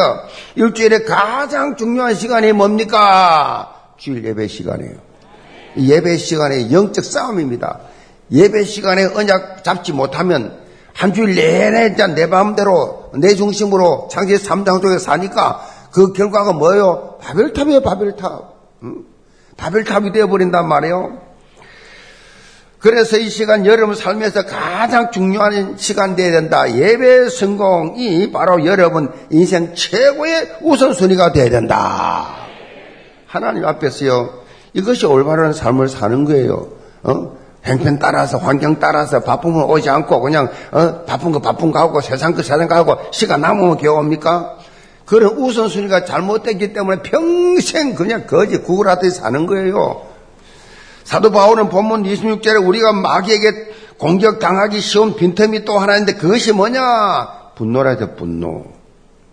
일주일에 0.56 1.04
가장 1.04 1.76
중요한 1.78 2.16
시간이 2.16 2.52
뭡니까? 2.54 3.74
주일 3.98 4.26
예배 4.26 4.48
시간이에요. 4.48 4.96
예배 5.78 6.18
시간의 6.18 6.72
영적 6.72 7.06
싸움입니다. 7.06 7.80
예배 8.32 8.64
시간에 8.64 9.06
언약 9.06 9.64
잡지 9.64 9.94
못하면 9.94 10.58
한 10.94 11.14
주일 11.14 11.36
내내 11.36 11.96
내 11.96 12.26
마음대로 12.26 13.12
내 13.16 13.36
중심으로 13.36 14.08
창세 14.12 14.36
3장 14.36 14.82
속에 14.82 14.98
사니까 14.98 15.68
그 15.92 16.12
결과가 16.14 16.54
뭐예요? 16.54 17.18
바벨탑이에요, 17.22 17.82
바벨탑. 17.82 18.53
응? 18.84 19.06
바벨탑이 19.58 20.12
되어버린단 20.12 20.68
말이에요. 20.68 21.22
그래서 22.80 23.18
이 23.18 23.30
시간 23.30 23.66
여러분 23.66 23.96
삶에서 23.96 24.46
가장 24.46 25.10
중요한 25.10 25.78
시간 25.78 26.18
되어야 26.18 26.32
된다. 26.32 26.70
예배 26.70 27.30
성공이 27.30 28.34
바로 28.34 28.66
여러분 28.66 29.10
인생 29.30 29.74
최고의 29.74 30.58
우선순위가 30.62 31.32
되어야 31.32 31.50
된다. 31.50 32.36
하나님 33.26 33.66
앞에서요. 33.66 34.42
이것이 34.74 35.06
올바른 35.06 35.54
삶을 35.54 35.88
사는 35.88 36.26
거예요. 36.26 36.68
어? 37.04 37.38
행편 37.64 38.00
따라서 38.00 38.38
환경 38.38 38.80
따라서 38.80 39.22
바쁘면 39.22 39.64
오지 39.64 39.90
않고 39.90 40.20
그냥 40.20 40.50
어? 40.72 41.06
바쁜 41.06 41.32
거 41.32 41.40
바쁜 41.40 41.72
거 41.72 41.80
하고 41.80 42.02
세상 42.02 42.34
거 42.34 42.42
세상 42.42 42.68
거 42.68 42.76
하고 42.76 42.98
시간 43.12 43.40
남으면 43.40 43.78
겨웁니까? 43.78 44.58
그런 45.14 45.38
우선순위가 45.38 46.06
잘못됐기 46.06 46.74
때문에 46.74 47.04
평생 47.04 47.94
그냥 47.94 48.26
거지 48.26 48.58
구걸하듯이 48.58 49.18
사는 49.18 49.46
거예요. 49.46 50.08
사도 51.04 51.30
바울은 51.30 51.70
본문 51.70 52.02
26절에 52.02 52.68
우리가 52.68 52.94
마귀에게 52.94 53.74
공격당하기 54.00 54.80
쉬운 54.80 55.16
빈틈이 55.16 55.66
또 55.66 55.78
하나 55.78 55.98
있는데 55.98 56.16
그것이 56.16 56.52
뭐냐? 56.52 57.52
분노라 57.54 57.92
해서 57.92 58.16
분노. 58.16 58.66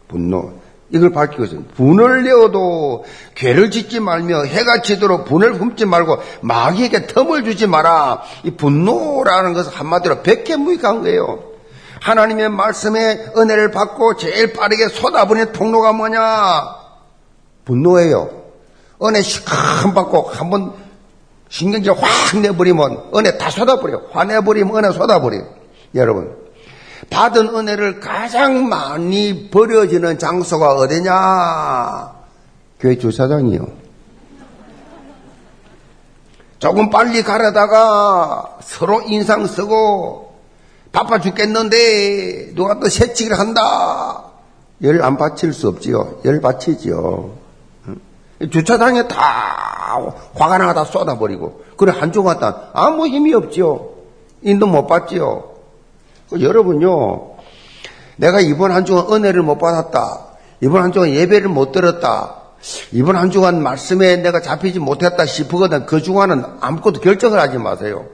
분노. 0.07 0.53
이걸 0.91 1.13
밝히고 1.13 1.45
있습니다. 1.45 1.75
분을 1.75 2.25
내어도 2.25 3.07
괴를 3.35 3.71
짓지 3.71 4.01
말며 4.01 4.43
해가 4.43 4.83
지도록 4.83 5.25
분을 5.25 5.55
품지 5.55 5.87
말고 5.87 6.19
마귀에게 6.43 7.07
틈을 7.07 7.45
주지 7.45 7.67
마라. 7.67 8.21
이 8.45 8.51
분노라는 8.51 9.55
것은 9.55 9.73
한마디로 9.73 10.21
백해무익한 10.25 11.01
거예요. 11.01 11.50
하나님의 12.01 12.49
말씀에 12.49 13.33
은혜를 13.37 13.71
받고 13.71 14.17
제일 14.17 14.53
빠르게 14.53 14.89
쏟아부는 14.89 15.53
통로가 15.53 15.93
뭐냐? 15.93 16.21
분노예요. 17.65 18.31
은혜 19.03 19.23
시큰 19.23 19.95
받고 19.95 20.31
한 20.31 20.51
번 20.51 20.73
신경질 21.49 21.93
확 21.93 22.39
내버리면 22.41 23.11
은혜 23.17 23.37
다 23.37 23.51
쏟아버려. 23.51 24.03
화내버리면 24.13 24.77
은혜 24.77 24.93
쏟아버려. 24.93 25.43
여러분. 25.95 26.37
받은 27.11 27.49
은혜를 27.55 27.99
가장 28.01 28.69
많이 28.69 29.51
버려지는 29.51 30.19
장소가 30.19 30.75
어디냐? 30.75 32.13
교회 32.79 32.97
주차장이요. 32.97 33.67
조금 36.61 36.91
빨리 36.91 37.23
가려다가 37.23 38.59
서로 38.63 39.03
인상 39.03 39.47
쓰고 39.47 40.30
바빠 40.93 41.21
죽겠는데 41.21 42.55
누가 42.55 42.79
또 42.81 42.89
새치기를 42.89 43.39
한다. 43.39 44.25
열 44.83 45.03
안 45.03 45.17
바칠 45.17 45.53
수 45.53 45.69
없지요. 45.69 46.21
열 46.25 46.41
바치지요. 46.41 47.31
주차장에 48.51 49.07
다 49.09 49.99
화가 50.35 50.57
나다 50.59 50.85
쏟아버리고 50.85 51.63
그래 51.77 51.93
한 51.93 52.13
주간 52.13 52.39
동안 52.39 52.55
아무 52.73 53.07
힘이 53.07 53.35
없지요. 53.35 53.89
인도 54.43 54.67
못 54.67 54.87
받지요. 54.87 55.45
그 56.31 56.41
여러분요. 56.41 57.33
내가 58.17 58.41
이번 58.41 58.73
한 58.73 58.85
주간 58.87 59.13
은혜를 59.13 59.43
못 59.43 59.59
받았다. 59.59 60.27
이번 60.63 60.83
한 60.83 60.93
주간 60.93 61.11
예배를 61.11 61.49
못 61.49 61.73
들었다. 61.73 62.37
이번 62.93 63.17
한 63.17 63.31
주간 63.31 63.63
말씀에 63.63 64.17
내가 64.17 64.41
잡히지 64.41 64.79
못했다 64.79 65.25
싶으거든. 65.27 65.85
그 65.87 66.01
주간은 66.03 66.45
아무것도 66.61 67.01
결정을 67.01 67.39
하지 67.39 67.59
마세요. 67.59 68.07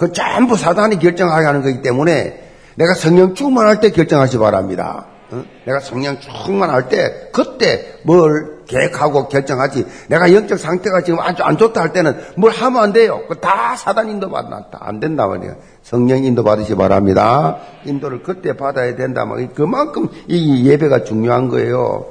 그 0.00 0.12
전부 0.12 0.56
사단이 0.56 0.98
결정하게 0.98 1.44
하는 1.44 1.60
거기 1.60 1.82
때문에 1.82 2.42
내가 2.76 2.94
성령 2.94 3.34
충만할 3.34 3.80
때 3.80 3.90
결정하시 3.90 4.38
바랍니다. 4.38 5.04
어? 5.30 5.44
내가 5.66 5.78
성령 5.78 6.18
충만할 6.18 6.88
때 6.88 7.28
그때 7.34 7.98
뭘 8.04 8.60
계획하고 8.66 9.28
결정하지. 9.28 9.84
내가 10.08 10.32
영적 10.32 10.58
상태가 10.58 11.02
지금 11.02 11.20
아주 11.20 11.42
안 11.42 11.58
좋다 11.58 11.82
할 11.82 11.92
때는 11.92 12.18
뭘 12.36 12.50
하면 12.50 12.82
안 12.82 12.92
돼요. 12.94 13.20
다 13.42 13.76
사단 13.76 14.08
인도 14.08 14.30
받았다. 14.30 14.78
안 14.80 15.00
된다 15.00 15.26
말이에요. 15.26 15.56
성령 15.82 16.24
인도 16.24 16.42
받으시 16.44 16.76
바랍니다. 16.76 17.58
인도를 17.84 18.22
그때 18.22 18.56
받아야 18.56 18.96
된다. 18.96 19.26
말 19.26 19.50
그만큼 19.52 20.08
이 20.28 20.66
예배가 20.66 21.04
중요한 21.04 21.48
거예요. 21.48 22.06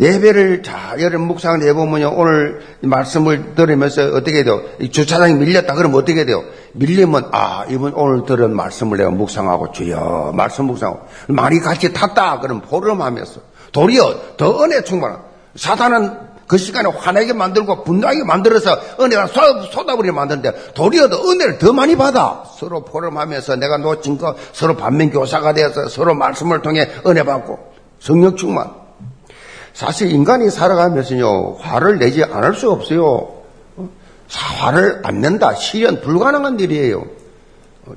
예배를 0.00 0.62
자, 0.62 0.94
여러분 0.98 1.26
묵상을 1.28 1.62
해보면요. 1.62 2.14
오늘 2.16 2.62
말씀을 2.80 3.54
들으면서 3.54 4.02
어떻게 4.14 4.42
돼요? 4.44 4.62
주차장이 4.90 5.34
밀렸다. 5.34 5.74
그러면 5.74 6.00
어떻게 6.00 6.24
돼요? 6.24 6.42
밀리면, 6.72 7.28
아, 7.32 7.66
이번 7.68 7.92
오늘 7.94 8.24
들은 8.24 8.56
말씀을 8.56 8.96
내가 8.96 9.10
묵상하고 9.10 9.72
주여, 9.72 10.32
말씀 10.34 10.64
묵상하고. 10.66 11.00
많이 11.28 11.60
같이 11.60 11.92
탔다. 11.92 12.40
그럼 12.40 12.62
보름하면서. 12.62 13.40
도리어 13.72 14.36
더 14.38 14.64
은혜 14.64 14.82
충만한. 14.82 15.20
사단은 15.54 16.30
그 16.46 16.58
시간에 16.58 16.88
화내게 16.88 17.32
만들고 17.32 17.84
분노하게 17.84 18.24
만들어서 18.24 18.76
은혜가 19.00 19.28
쏟아버리게 19.70 20.10
만드는데 20.10 20.72
도리어 20.74 21.08
더 21.08 21.30
은혜를 21.30 21.58
더 21.58 21.72
많이 21.72 21.94
받아. 21.94 22.42
서로 22.58 22.84
포럼하면서 22.84 23.56
내가 23.56 23.76
놓친 23.76 24.18
거 24.18 24.34
서로 24.52 24.76
반면 24.76 25.10
교사가 25.10 25.52
되어서 25.52 25.88
서로 25.88 26.14
말씀을 26.14 26.62
통해 26.62 26.88
은혜 27.06 27.22
받고 27.22 27.56
성령 28.00 28.34
충만. 28.34 28.79
사실 29.72 30.10
인간이 30.10 30.50
살아가면서요, 30.50 31.56
화를 31.60 31.98
내지 31.98 32.24
않을 32.24 32.54
수 32.54 32.70
없어요. 32.70 33.40
화를 34.28 35.00
안 35.04 35.20
낸다. 35.20 35.54
실현 35.54 36.00
불가능한 36.00 36.60
일이에요. 36.60 37.04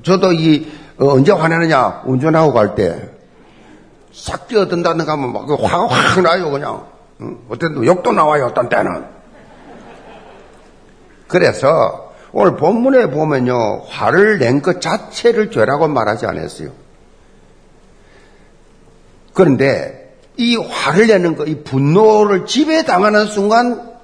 저도 0.02 0.32
이, 0.32 0.70
어, 0.98 1.08
언제 1.12 1.32
화내느냐, 1.32 2.02
운전하고 2.06 2.52
갈 2.52 2.74
때, 2.74 3.10
싹 4.12 4.48
뛰어든다든가 4.48 5.12
하면 5.12 5.32
막그 5.32 5.54
화가 5.54 5.86
확 5.88 6.20
나요, 6.22 6.50
그냥. 6.50 6.86
때 7.18 7.66
욕도 7.86 8.12
나와요, 8.12 8.46
어떤 8.46 8.68
때는. 8.68 9.04
그래서 11.28 12.12
오늘 12.32 12.56
본문에 12.56 13.10
보면요, 13.10 13.82
화를 13.88 14.38
낸 14.38 14.60
것 14.62 14.80
자체를 14.80 15.50
죄라고 15.50 15.86
말하지 15.88 16.26
않았어요. 16.26 16.70
그런데 19.32 20.03
이 20.36 20.56
화를 20.56 21.06
내는 21.06 21.36
것, 21.36 21.48
이 21.48 21.62
분노를 21.62 22.46
지배당하는 22.46 23.26
순간 23.26 23.94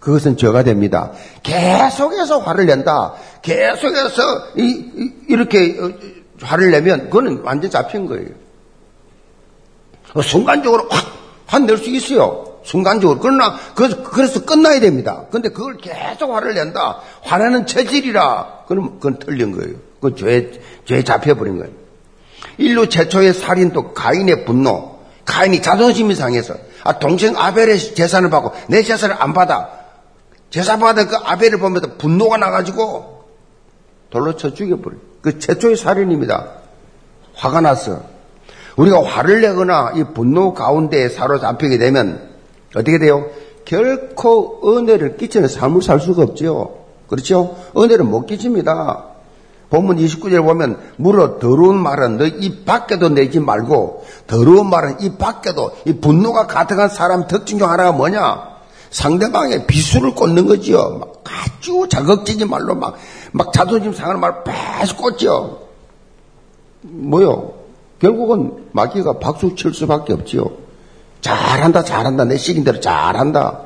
그것은 0.00 0.36
죄가 0.36 0.62
됩니다. 0.62 1.12
계속해서 1.42 2.38
화를 2.38 2.66
낸다. 2.66 3.14
계속해서 3.42 4.22
이, 4.56 5.34
렇게 5.34 5.76
어, 5.80 5.90
화를 6.40 6.70
내면 6.70 7.04
그거는 7.04 7.40
완전 7.42 7.70
잡힌 7.70 8.06
거예요. 8.06 8.28
어, 10.14 10.22
순간적으로 10.22 10.86
확 10.90 11.04
화낼 11.46 11.76
수 11.76 11.90
있어요. 11.90 12.58
순간적으로. 12.64 13.20
그러나 13.20 13.56
그, 13.74 14.02
그래서 14.02 14.44
끝나야 14.44 14.80
됩니다. 14.80 15.24
근데 15.30 15.48
그걸 15.48 15.76
계속 15.76 16.34
화를 16.34 16.54
낸다. 16.54 17.00
화내는 17.22 17.66
체질이라. 17.66 18.64
그럼 18.66 18.94
그건 19.00 19.18
틀린 19.18 19.52
거예요. 19.52 19.76
그 20.00 20.14
죄, 20.14 20.52
죄 20.84 21.02
잡혀버린 21.02 21.58
거예요. 21.58 21.72
인류 22.58 22.88
최초의 22.88 23.34
살인도 23.34 23.92
가인의 23.92 24.44
분노. 24.44 24.95
가인이 25.26 25.60
자존심이 25.60 26.14
상해서 26.14 26.54
아, 26.84 26.98
동생 26.98 27.36
아벨의 27.36 27.78
재산을 27.94 28.30
받고 28.30 28.52
내 28.68 28.82
재산을 28.82 29.16
안 29.18 29.34
받아. 29.34 29.68
제사 30.50 30.78
받은 30.78 31.08
그 31.08 31.16
아벨을 31.16 31.58
보면서 31.58 31.96
분노가 31.98 32.36
나가지고 32.38 33.24
돌로 34.10 34.36
쳐 34.36 34.54
죽여버려. 34.54 34.96
그 35.20 35.38
최초의 35.38 35.76
살인입니다. 35.76 36.46
화가 37.34 37.60
났어. 37.60 38.02
우리가 38.76 39.04
화를 39.04 39.40
내거나 39.40 39.92
이 39.96 40.04
분노 40.14 40.54
가운데 40.54 41.08
사로잡히게 41.08 41.78
되면 41.78 42.30
어떻게 42.74 42.98
돼요? 42.98 43.26
결코 43.64 44.60
은혜를 44.64 45.16
끼치는 45.16 45.48
삶을 45.48 45.82
살 45.82 45.98
수가 45.98 46.22
없지요. 46.22 46.74
그렇죠? 47.08 47.56
은혜를 47.76 48.04
못 48.04 48.26
끼칩니다. 48.26 49.15
본문 49.70 49.96
29절 49.96 50.44
보면 50.44 50.78
물어 50.96 51.38
더러운 51.38 51.76
말은 51.78 52.18
너이 52.18 52.64
밖에도 52.64 53.08
내지 53.08 53.40
말고 53.40 54.04
더러운 54.26 54.70
말은 54.70 55.00
이 55.00 55.16
밖에도 55.16 55.72
이 55.84 55.94
분노가 55.94 56.46
가득한 56.46 56.88
사람 56.88 57.26
특징 57.26 57.58
중 57.58 57.68
하나가 57.68 57.92
뭐냐? 57.92 58.56
상대방의 58.90 59.66
비수를 59.66 60.14
꽂는 60.14 60.46
거지요. 60.46 60.98
막 60.98 61.24
아주 61.24 61.86
자극적인 61.88 62.48
말로 62.48 62.74
막, 62.74 62.96
막 63.32 63.52
자존심 63.52 63.92
상하는 63.92 64.20
말 64.20 64.44
계속 64.44 64.98
꽂죠. 64.98 65.66
뭐요? 66.82 67.54
결국은 68.00 68.68
마귀가 68.72 69.18
박수 69.18 69.54
칠 69.56 69.74
수밖에 69.74 70.12
없지요. 70.12 70.48
잘한다, 71.20 71.82
잘한다. 71.82 72.24
내 72.24 72.36
시킨 72.36 72.62
대로 72.62 72.78
잘한다. 72.78 73.60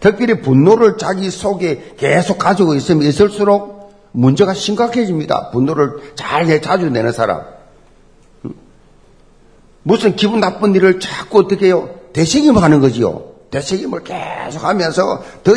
특별히 0.00 0.40
분노를 0.40 0.96
자기 0.96 1.30
속에 1.30 1.94
계속 1.98 2.38
가지고 2.38 2.74
있으면 2.74 3.02
있을수록 3.02 3.77
문제가 4.12 4.54
심각해집니다. 4.54 5.50
분노를 5.50 6.12
잘 6.14 6.60
자주 6.60 6.90
내는 6.90 7.12
사람. 7.12 7.42
무슨 9.82 10.16
기분 10.16 10.40
나쁜 10.40 10.74
일을 10.74 11.00
자꾸 11.00 11.38
어떻게 11.40 11.66
해요? 11.66 11.88
대책임 12.12 12.56
하는 12.58 12.80
거지요. 12.80 13.24
대책임을 13.50 14.04
계속 14.04 14.64
하면서 14.64 15.22
더 15.44 15.54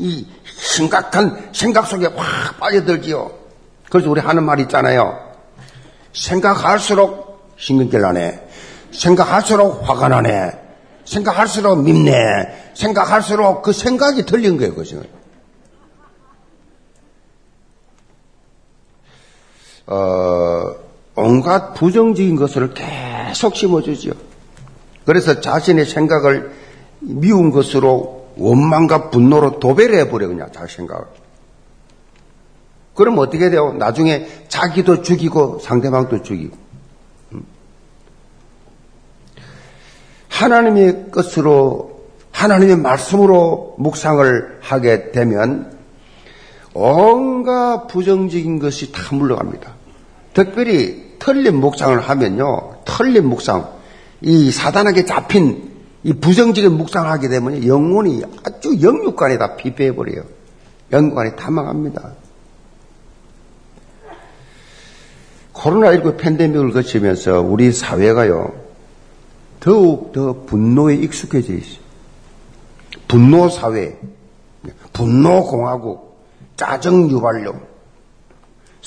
이 0.00 0.26
심각한 0.58 1.50
생각 1.52 1.86
속에 1.86 2.06
확 2.16 2.58
빠져들지요. 2.58 3.30
그래서 3.90 4.10
우리 4.10 4.20
하는 4.20 4.42
말 4.44 4.60
있잖아요. 4.60 5.18
생각할수록 6.12 7.54
신경질 7.56 8.00
나네. 8.00 8.48
생각할수록 8.90 9.88
화가 9.88 10.08
나네. 10.08 10.52
생각할수록 11.04 11.82
밉네. 11.82 12.12
생각할수록 12.74 13.62
그 13.62 13.72
생각이 13.72 14.26
틀린 14.26 14.56
거예요, 14.56 14.74
그죠? 14.74 15.02
어, 19.88 20.74
온갖 21.16 21.72
부정적인 21.74 22.36
것을 22.36 22.74
계속 22.74 23.56
심어주죠. 23.56 24.12
그래서 25.04 25.40
자신의 25.40 25.86
생각을 25.86 26.52
미운 27.00 27.50
것으로 27.50 28.28
원망과 28.36 29.10
분노로 29.10 29.58
도배를 29.58 29.98
해버려, 30.00 30.28
그냥 30.28 30.50
자기 30.52 30.72
생각을. 30.72 31.04
그럼 32.94 33.18
어떻게 33.18 33.48
돼요? 33.48 33.72
나중에 33.72 34.26
자기도 34.48 35.02
죽이고 35.02 35.60
상대방도 35.60 36.22
죽이고. 36.22 36.56
음. 37.32 37.44
하나님의 40.28 41.10
것으로, 41.10 42.02
하나님의 42.32 42.76
말씀으로 42.76 43.74
묵상을 43.78 44.58
하게 44.60 45.10
되면 45.12 45.78
온갖 46.74 47.86
부정적인 47.86 48.58
것이 48.58 48.92
다 48.92 49.16
물러갑니다. 49.16 49.77
특별히 50.38 51.16
틀린 51.18 51.56
묵상을 51.56 51.98
하면요, 51.98 52.76
틀린 52.84 53.26
묵상, 53.26 53.72
이 54.20 54.52
사단에게 54.52 55.04
잡힌 55.04 55.68
이 56.04 56.12
부정적인 56.12 56.74
묵상을 56.74 57.10
하게 57.10 57.26
되면 57.26 57.66
영혼이 57.66 58.22
아주 58.44 58.80
영육관에 58.80 59.36
다 59.36 59.56
피폐해버려요. 59.56 60.22
영육관이 60.92 61.34
다 61.34 61.50
망합니다. 61.50 62.12
코로나19 65.54 66.16
팬데믹을 66.18 66.70
거치면서 66.70 67.40
우리 67.40 67.72
사회가요, 67.72 68.52
더욱 69.58 70.12
더 70.12 70.44
분노에 70.46 70.94
익숙해져 70.94 71.52
있어요. 71.52 71.80
분노 73.08 73.48
사회, 73.48 73.98
분노 74.92 75.42
공화국, 75.42 76.22
짜증 76.56 77.10
유발용, 77.10 77.60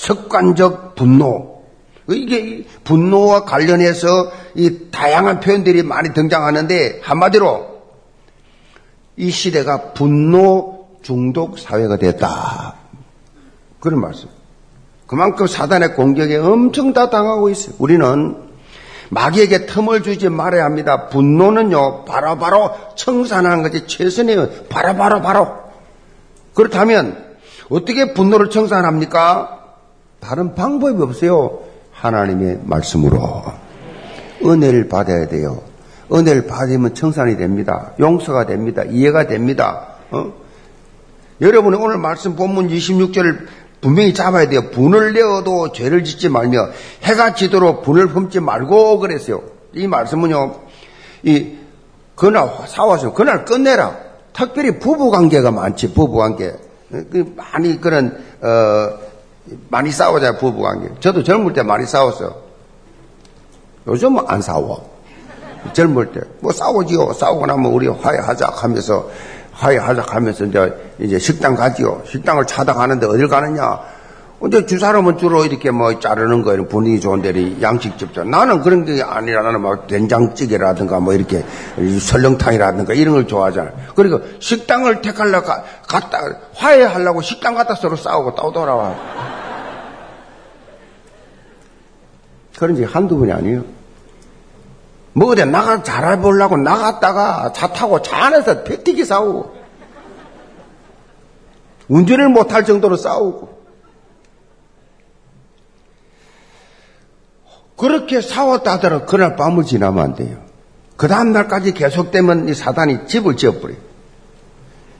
습관적 0.02 0.96
분노. 0.96 1.62
이게 2.08 2.66
분노와 2.82 3.44
관련해서 3.44 4.08
이 4.56 4.90
다양한 4.90 5.38
표현들이 5.38 5.84
많이 5.84 6.12
등장하는데 6.12 7.00
한마디로 7.02 7.82
이 9.16 9.30
시대가 9.30 9.92
분노 9.92 10.88
중독 11.02 11.58
사회가 11.58 11.98
됐다. 11.98 12.74
그런 13.78 14.00
말씀. 14.00 14.28
그만큼 15.06 15.46
사단의 15.46 15.94
공격에 15.94 16.36
엄청 16.36 16.92
다 16.92 17.08
당하고 17.08 17.48
있어요. 17.50 17.76
우리는 17.78 18.36
마귀에게 19.10 19.66
틈을 19.66 20.02
주지 20.02 20.28
말아야 20.28 20.64
합니다. 20.64 21.08
분노는요, 21.08 22.06
바로바로 22.06 22.72
청산하는 22.96 23.62
것이 23.62 23.86
최선이에요. 23.86 24.48
바로 24.68 24.96
바로 24.96 25.20
바로. 25.20 25.58
그렇다면 26.54 27.36
어떻게 27.68 28.14
분노를 28.14 28.50
청산합니까? 28.50 29.61
다른 30.22 30.54
방법이 30.54 31.02
없어요. 31.02 31.58
하나님의 31.92 32.60
말씀으로. 32.64 33.42
은혜를 34.44 34.88
받아야 34.88 35.26
돼요. 35.26 35.60
은혜를 36.12 36.46
받으면 36.46 36.94
청산이 36.94 37.36
됩니다. 37.36 37.92
용서가 37.98 38.46
됩니다. 38.46 38.84
이해가 38.84 39.26
됩니다. 39.26 39.88
어? 40.10 40.32
여러분이 41.40 41.76
오늘 41.76 41.98
말씀 41.98 42.36
본문 42.36 42.68
26절을 42.68 43.46
분명히 43.80 44.14
잡아야 44.14 44.48
돼요. 44.48 44.70
분을 44.70 45.12
내어도 45.12 45.72
죄를 45.72 46.04
짓지 46.04 46.28
말며 46.28 46.68
해가 47.02 47.34
지도록 47.34 47.82
분을 47.82 48.06
품지 48.08 48.38
말고 48.38 49.00
그랬어요. 49.00 49.42
이 49.74 49.88
말씀은요. 49.88 50.54
이 51.24 51.56
그날 52.14 52.48
싸워서 52.66 53.12
그날 53.12 53.44
끝내라. 53.44 53.96
특별히 54.32 54.78
부부 54.78 55.10
관계가 55.10 55.50
많지 55.50 55.92
부부 55.92 56.16
관계. 56.16 56.52
그 56.90 57.34
많이 57.36 57.80
그런 57.80 58.22
어 58.40 59.11
많이 59.68 59.90
싸우자 59.90 60.36
부부 60.38 60.62
관계. 60.62 60.88
저도 61.00 61.22
젊을 61.22 61.52
때 61.52 61.62
많이 61.62 61.86
싸웠어요. 61.86 62.34
요즘은 63.86 64.24
안 64.28 64.40
싸워. 64.42 64.90
젊을 65.72 66.12
때 66.12 66.20
뭐 66.40 66.52
싸우지요. 66.52 67.12
싸우고 67.12 67.46
나면 67.46 67.72
우리 67.72 67.86
화해하자 67.88 68.48
하면서 68.52 69.08
화해하자 69.52 70.04
하면서 70.08 70.44
이제, 70.44 70.92
이제 70.98 71.18
식당 71.18 71.54
가지요. 71.54 72.02
식당을 72.06 72.46
찾아가는데 72.46 73.06
어딜 73.06 73.28
가느냐? 73.28 73.80
근데 74.40 74.66
주 74.66 74.76
사람은 74.80 75.18
주로 75.18 75.44
이렇게 75.44 75.70
뭐 75.70 76.00
자르는 76.00 76.42
거예요. 76.42 76.66
분위기 76.66 77.00
좋은 77.00 77.22
데를 77.22 77.62
양식집죠. 77.62 78.24
나는 78.24 78.60
그런 78.60 78.84
게 78.84 79.00
아니라 79.00 79.42
나는 79.42 79.60
막 79.60 79.86
된장찌개라든가 79.86 80.98
뭐 80.98 81.14
이렇게 81.14 81.44
설렁탕이라든가 82.00 82.92
이런 82.94 83.14
걸 83.14 83.28
좋아하잖아. 83.28 83.70
그리고 83.94 84.20
식당을 84.40 85.00
택하려고 85.00 85.46
갔다, 85.86 86.18
화해하려고 86.56 87.22
식당 87.22 87.54
갔다 87.54 87.76
서로 87.76 87.94
싸우고 87.94 88.34
또 88.34 88.50
돌아와. 88.50 88.96
그런 92.62 92.76
지 92.76 92.84
한두 92.84 93.18
번이 93.18 93.32
아니에요. 93.32 93.64
뭐 95.14 95.32
어디 95.32 95.44
나가 95.44 95.82
잘해보려고 95.82 96.56
나갔다가 96.56 97.52
차 97.52 97.72
타고 97.72 98.00
차 98.02 98.26
안에서 98.26 98.62
패티기 98.62 99.04
싸우고 99.04 99.52
운전을 101.88 102.28
못할 102.28 102.64
정도로 102.64 102.96
싸우고 102.96 103.62
그렇게 107.76 108.20
싸웠다 108.20 108.74
하더라도 108.74 109.06
그날 109.06 109.34
밤을 109.34 109.64
지나면 109.64 110.04
안 110.04 110.14
돼요. 110.14 110.38
그 110.96 111.08
다음날까지 111.08 111.74
계속되면 111.74 112.48
이 112.48 112.54
사단이 112.54 113.08
집을 113.08 113.36
지어버려요. 113.36 113.76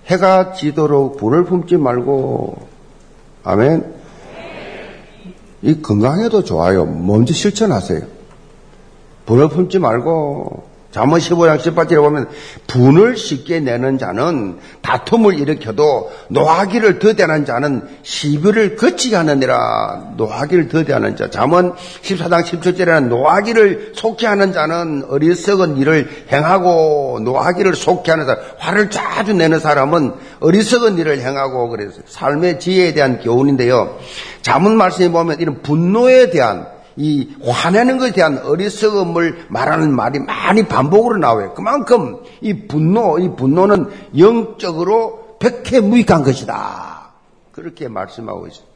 해가 0.06 0.52
지도록 0.54 1.16
불을 1.16 1.44
품지 1.44 1.76
말고 1.76 2.66
아멘 3.44 4.01
이 5.62 5.80
건강에도 5.80 6.42
좋아요. 6.42 6.84
먼저 6.84 7.32
실천하세요. 7.32 8.02
분을 9.26 9.48
품지 9.48 9.78
말고 9.78 10.71
잠언 10.92 11.20
15장 11.20 11.58
18절에 11.58 11.96
보면 11.96 12.28
분을 12.66 13.16
쉽게 13.16 13.60
내는 13.60 13.96
자는 13.96 14.58
다툼을 14.82 15.38
일으켜도 15.38 16.12
노하기를 16.28 16.98
더대하는 16.98 17.46
자는 17.46 17.88
시비를 18.02 18.76
거치게 18.76 19.16
하느니라. 19.16 20.12
노하기를 20.18 20.68
더대하는 20.68 21.16
자. 21.16 21.30
잠언 21.30 21.74
14장 22.02 22.44
17절에는 22.44 23.08
노하기를 23.08 23.92
속게 23.96 24.26
하는 24.26 24.52
자는 24.52 25.04
어리석은 25.08 25.78
일을 25.78 26.26
행하고 26.30 27.20
노하기를 27.24 27.74
속게 27.74 28.10
하는 28.10 28.26
사람 28.26 28.42
화를 28.58 28.90
자주 28.90 29.32
내는 29.32 29.60
사람은 29.60 30.12
어리석은 30.40 30.98
일을 30.98 31.20
행하고 31.20 31.70
그래서 31.70 32.00
삶의 32.06 32.60
지혜에 32.60 32.92
대한 32.92 33.18
교훈인데요. 33.18 33.98
잠언 34.42 34.76
말씀에 34.76 35.10
보면 35.10 35.40
이런 35.40 35.62
분노에 35.62 36.28
대한 36.28 36.66
이 36.96 37.34
화내는 37.44 37.98
것에 37.98 38.12
대한 38.12 38.38
어리석음을 38.38 39.46
말하는 39.48 39.94
말이 39.94 40.18
많이 40.18 40.66
반복으로 40.66 41.18
나와요. 41.18 41.54
그만큼 41.54 42.18
이 42.40 42.66
분노, 42.66 43.18
이 43.18 43.34
분노는 43.34 43.88
영적으로 44.18 45.38
백해무익한 45.38 46.22
것이다. 46.22 47.12
그렇게 47.52 47.88
말씀하고 47.88 48.46
있습니다. 48.46 48.72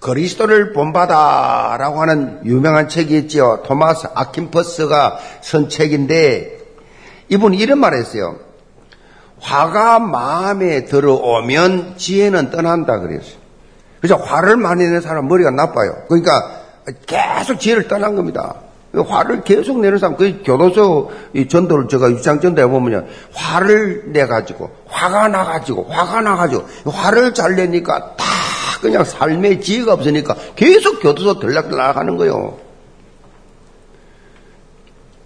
그리스도를 0.00 0.72
본받아라고 0.74 2.00
하는 2.00 2.40
유명한 2.44 2.88
책이 2.88 3.16
있지요. 3.20 3.62
토마스 3.64 4.08
아킨퍼스가 4.14 5.18
쓴 5.40 5.68
책인데 5.68 6.58
이분이 7.30 7.56
이런 7.56 7.78
말을 7.78 7.98
했어요. 7.98 8.36
화가 9.40 9.98
마음에 10.00 10.84
들어오면 10.84 11.96
지혜는 11.96 12.50
떠난다 12.50 13.00
그랬어요. 13.00 13.44
그래서 14.00 14.16
화를 14.16 14.56
많이 14.58 14.84
내는 14.84 15.00
사람 15.00 15.28
머리가 15.28 15.50
나빠요. 15.50 15.94
그러니까 16.08 16.63
계속 17.06 17.60
지혜를 17.60 17.88
떠난 17.88 18.14
겁니다. 18.14 18.54
화를 18.92 19.42
계속 19.42 19.80
내는 19.80 19.98
사람, 19.98 20.16
그 20.16 20.42
교도소 20.44 21.10
이 21.32 21.48
전도를 21.48 21.88
제가 21.88 22.10
유창 22.10 22.40
전도해 22.40 22.68
보면요. 22.68 23.04
화를 23.32 24.04
내가지고, 24.12 24.70
화가 24.86 25.28
나가지고, 25.28 25.86
화가 25.88 26.20
나가지고, 26.20 26.90
화를 26.90 27.34
잘 27.34 27.56
내니까 27.56 28.14
다 28.16 28.24
그냥 28.80 29.04
삶의 29.04 29.62
지혜가 29.62 29.94
없으니까 29.94 30.36
계속 30.54 31.00
교도소 31.00 31.40
들락들락 31.40 31.96
하는 31.96 32.16
거예요. 32.16 32.58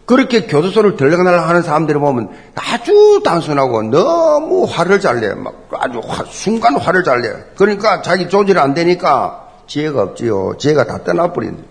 그렇게 0.07 0.47
교도소를 0.47 0.97
들락날락 0.97 1.51
하는 1.51 1.61
사람들을 1.61 2.01
보면 2.01 2.31
아주 2.55 3.21
단순하고 3.23 3.83
너무 3.83 4.65
화를 4.65 5.01
잘 5.01 5.21
내. 5.21 5.35
막 5.35 5.69
아주 5.73 6.01
화, 6.03 6.25
순간 6.31 6.77
화를 6.77 7.05
잘 7.05 7.21
내. 7.21 7.31
그러니까 7.57 8.01
자기 8.01 8.27
조절이 8.27 8.59
안 8.59 8.73
되니까 8.73 9.48
지혜가 9.69 10.03
없지요. 10.03 10.55
지혜가 10.59 10.87
다 10.87 11.05
떠나버린다. 11.05 11.63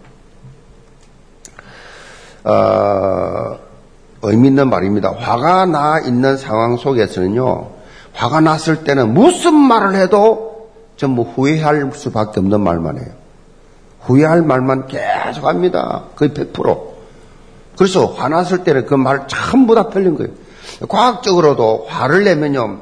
어, 2.46 3.58
의미 4.22 4.48
있는 4.48 4.70
말입니다. 4.70 5.12
화가 5.12 5.66
나 5.66 6.00
있는 6.00 6.38
상황 6.38 6.78
속에서는요, 6.78 7.72
화가 8.14 8.40
났을 8.42 8.84
때는 8.84 9.14
무슨 9.14 9.54
말을 9.54 9.96
해도 9.96 10.70
전부 10.96 11.24
후회할 11.24 11.92
수밖에 11.94 12.40
없는 12.40 12.62
말만 12.62 12.98
해요. 13.00 13.08
후회할 14.02 14.42
말만 14.44 14.88
계속 14.88 15.46
합니다. 15.46 16.06
거의 16.16 16.32
100%. 16.32 16.96
그래서 17.78 18.06
화났을 18.08 18.64
때는 18.64 18.86
그 18.86 18.96
말 18.96 19.28
전부 19.28 19.76
다 19.76 19.90
틀린 19.90 20.16
거예요. 20.18 20.32
과학적으로도 20.88 21.86
화를 21.88 22.24
내면요, 22.24 22.80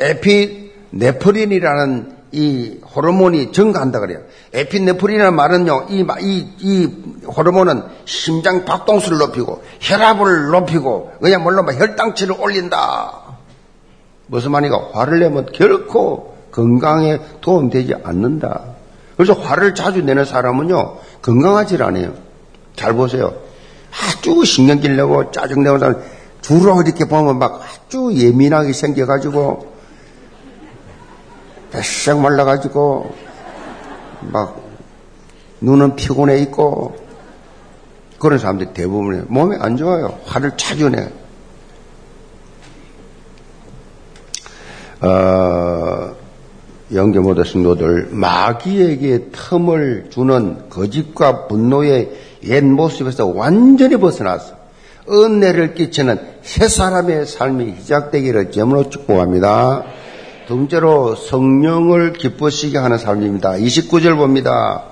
에피네프린이라는 0.00 2.21
이 2.32 2.78
호르몬이 2.94 3.52
증가한다 3.52 4.00
그래요. 4.00 4.20
에피네프린이라는 4.54 5.34
말은요, 5.36 5.86
이, 5.90 6.06
이, 6.20 6.48
이 6.60 6.88
호르몬은 7.26 7.82
심장 8.06 8.64
박동수를 8.64 9.18
높이고, 9.18 9.62
혈압을 9.80 10.48
높이고, 10.48 11.12
그야말로 11.20 11.62
혈당치를 11.62 12.36
올린다. 12.40 13.36
무슨 14.26 14.50
말이가 14.52 14.90
화를 14.92 15.20
내면 15.20 15.46
결코 15.52 16.34
건강에 16.50 17.20
도움되지 17.42 17.96
않는다. 18.02 18.62
그래서 19.16 19.34
화를 19.34 19.74
자주 19.74 20.02
내는 20.02 20.24
사람은요, 20.24 20.96
건강하지 21.20 21.82
않아요. 21.82 22.14
잘 22.76 22.94
보세요. 22.94 23.34
아주 23.90 24.42
신경질 24.46 24.96
내고 24.96 25.30
짜증내고 25.30 25.78
사람, 25.78 26.02
주로 26.40 26.80
이렇게 26.80 27.04
보면 27.04 27.38
막 27.38 27.60
아주 27.60 28.10
예민하게 28.14 28.72
생겨가지고, 28.72 29.71
뱃싹 31.72 32.20
말라가지고, 32.20 33.14
막, 34.30 34.62
눈은 35.60 35.96
피곤해 35.96 36.38
있고, 36.42 36.94
그런 38.18 38.38
사람들이 38.38 38.72
대부분 38.72 39.24
몸이 39.28 39.56
안 39.58 39.76
좋아요. 39.76 40.16
화를 40.26 40.56
자주 40.56 40.88
내. 40.88 41.10
어, 45.00 46.14
영계모대 46.94 47.42
성도들, 47.44 48.10
마귀에게 48.12 49.30
틈을 49.32 50.10
주는 50.10 50.68
거짓과 50.68 51.48
분노의 51.48 52.12
옛 52.44 52.62
모습에서 52.62 53.26
완전히 53.26 53.96
벗어나서 53.96 54.54
은혜를 55.10 55.74
끼치는 55.74 56.20
새 56.42 56.68
사람의 56.68 57.26
삶이 57.26 57.76
시작되기를 57.80 58.52
점으로 58.52 58.88
축복합니다. 58.88 59.84
두 60.46 60.56
번째로 60.56 61.14
성령을 61.14 62.14
기쁘시게 62.14 62.76
하는 62.78 62.98
삶입니다. 62.98 63.52
29절 63.52 64.16
봅니다. 64.16 64.84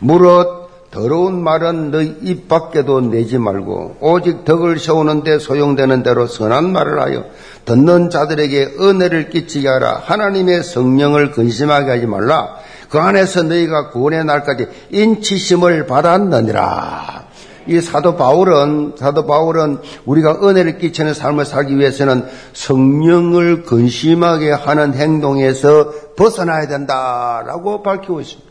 무릇 0.00 0.58
더러운 0.90 1.42
말은 1.42 1.90
너희 1.90 2.16
입 2.22 2.48
밖에도 2.48 3.00
내지 3.00 3.38
말고 3.38 3.96
오직 4.00 4.44
덕을 4.44 4.78
세우는데 4.78 5.38
소용되는 5.38 6.02
대로 6.02 6.26
선한 6.26 6.72
말을 6.72 7.00
하여 7.00 7.24
듣는 7.64 8.10
자들에게 8.10 8.76
은혜를 8.80 9.30
끼치게 9.30 9.68
하라. 9.68 10.02
하나님의 10.04 10.62
성령을 10.62 11.32
근심하게 11.32 11.90
하지 11.90 12.06
말라. 12.06 12.56
그 12.88 12.98
안에서 12.98 13.42
너희가 13.42 13.90
구원의 13.90 14.24
날까지 14.24 14.66
인치심을 14.90 15.86
받았느니라. 15.86 17.27
이 17.68 17.80
사도 17.80 18.16
바울은 18.16 18.94
사도 18.96 19.26
바울은 19.26 19.78
우리가 20.06 20.40
은혜를 20.42 20.78
끼치는 20.78 21.12
삶을 21.14 21.44
살기 21.44 21.78
위해서는 21.78 22.26
성령을 22.54 23.62
근심하게 23.62 24.52
하는 24.52 24.94
행동에서 24.94 25.92
벗어나야 26.16 26.66
된다라고 26.66 27.82
밝히고 27.82 28.20
있습니다. 28.20 28.48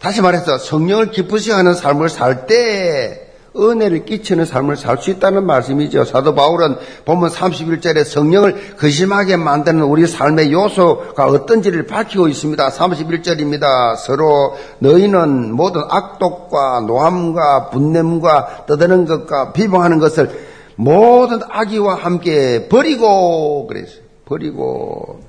다시 0.00 0.20
말해서 0.22 0.58
성령을 0.58 1.10
기쁘시 1.10 1.50
하는 1.50 1.74
삶을 1.74 2.08
살 2.08 2.46
때 2.46 3.29
은혜를 3.56 4.04
끼치는 4.04 4.44
삶을 4.44 4.76
살 4.76 5.00
수 5.00 5.10
있다는 5.10 5.44
말씀이죠. 5.46 6.04
사도 6.04 6.34
바울은 6.34 6.76
보면 7.04 7.30
31절에 7.30 8.04
성령을 8.04 8.76
거심하게 8.76 9.36
만드는 9.36 9.82
우리 9.82 10.06
삶의 10.06 10.52
요소가 10.52 11.26
어떤지를 11.26 11.86
밝히고 11.86 12.28
있습니다. 12.28 12.68
31절입니다. 12.68 13.96
서로 13.96 14.56
너희는 14.80 15.52
모든 15.52 15.82
악독과 15.88 16.80
노함과 16.86 17.70
분냄과 17.70 18.66
떠드는 18.66 19.06
것과 19.06 19.52
비방하는 19.52 19.98
것을 19.98 20.30
모든 20.76 21.40
악의와 21.48 21.94
함께 21.94 22.68
버리고 22.68 23.66
그랬어요. 23.66 24.00
버리고 24.26 25.20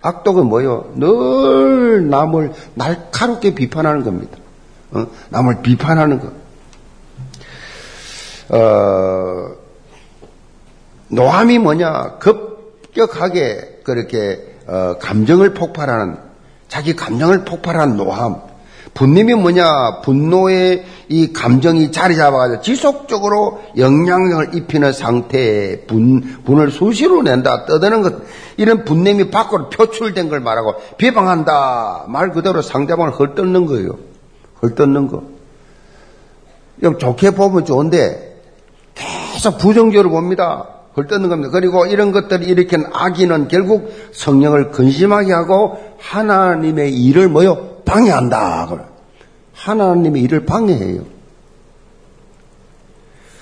악독은 0.00 0.46
뭐요? 0.46 0.92
늘 0.96 2.08
남을 2.08 2.52
날카롭게 2.74 3.54
비판하는 3.54 4.04
겁니다. 4.04 4.36
어? 4.92 5.06
남을 5.30 5.62
비판하는 5.62 6.20
것. 6.20 6.41
어, 8.48 9.48
노함이 11.08 11.58
뭐냐? 11.58 12.18
급격하게 12.18 13.80
그렇게 13.84 14.56
어, 14.66 14.96
감정을 14.98 15.54
폭발하는 15.54 16.16
자기 16.68 16.96
감정을 16.96 17.44
폭발하는 17.44 17.96
노함. 17.96 18.52
분냄이 18.94 19.34
뭐냐? 19.34 20.00
분노의 20.02 20.84
이 21.08 21.32
감정이 21.32 21.92
자리 21.92 22.16
잡아가지고 22.16 22.62
지속적으로 22.62 23.62
영향력을 23.76 24.54
입히는 24.54 24.92
상태에 24.92 25.80
분, 25.86 26.20
분을 26.44 26.70
수시로 26.70 27.22
낸다, 27.22 27.64
떠드는 27.66 28.02
것. 28.02 28.14
이런 28.56 28.84
분냄이 28.84 29.30
밖으로 29.30 29.70
표출된 29.70 30.28
걸 30.28 30.40
말하고 30.40 30.74
비방한다. 30.98 32.04
말 32.08 32.32
그대로 32.32 32.60
상대방을 32.60 33.18
헐뜯는 33.18 33.66
거예요. 33.66 33.98
헐뜯는 34.62 35.08
거. 35.08 35.22
좀 36.82 36.98
좋게 36.98 37.30
보면 37.32 37.64
좋은데 37.64 38.31
계속 38.94 39.58
부정적으로 39.58 40.10
봅니다. 40.10 40.68
헐뜯는 40.96 41.28
겁니다. 41.28 41.50
그리고 41.52 41.86
이런 41.86 42.12
것들이 42.12 42.46
일으킨 42.46 42.84
악인은 42.92 43.48
결국 43.48 43.92
성령을 44.12 44.70
근심하게 44.70 45.32
하고 45.32 45.78
하나님의 45.98 46.94
일을 46.94 47.28
뭐요? 47.28 47.82
방해한다. 47.84 48.68
하나님의 49.54 50.22
일을 50.22 50.44
방해해요. 50.44 51.02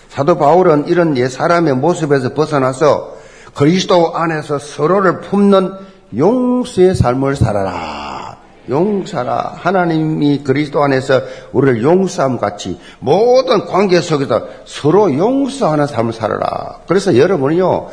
사도 0.09 0.37
바울은 0.39 0.87
이런 0.89 1.17
옛 1.17 1.29
사람의 1.29 1.75
모습에서 1.77 2.35
벗어나서 2.35 3.17
그리스도 3.55 4.17
안에서 4.17 4.59
서로를 4.59 5.21
품는 5.21 5.73
용수의 6.17 6.95
삶을 6.95 7.37
살아라. 7.37 8.20
용사라 8.69 9.55
하나님이 9.57 10.43
그리스도 10.45 10.83
안에서 10.83 11.23
우리를 11.53 11.83
용서함 11.83 12.39
같이 12.39 12.79
모든 12.99 13.65
관계 13.67 14.01
속에서 14.01 14.47
서로 14.65 15.13
용서하는 15.17 15.87
삶을 15.87 16.13
살아라. 16.13 16.81
그래서 16.87 17.17
여러분이요 17.17 17.89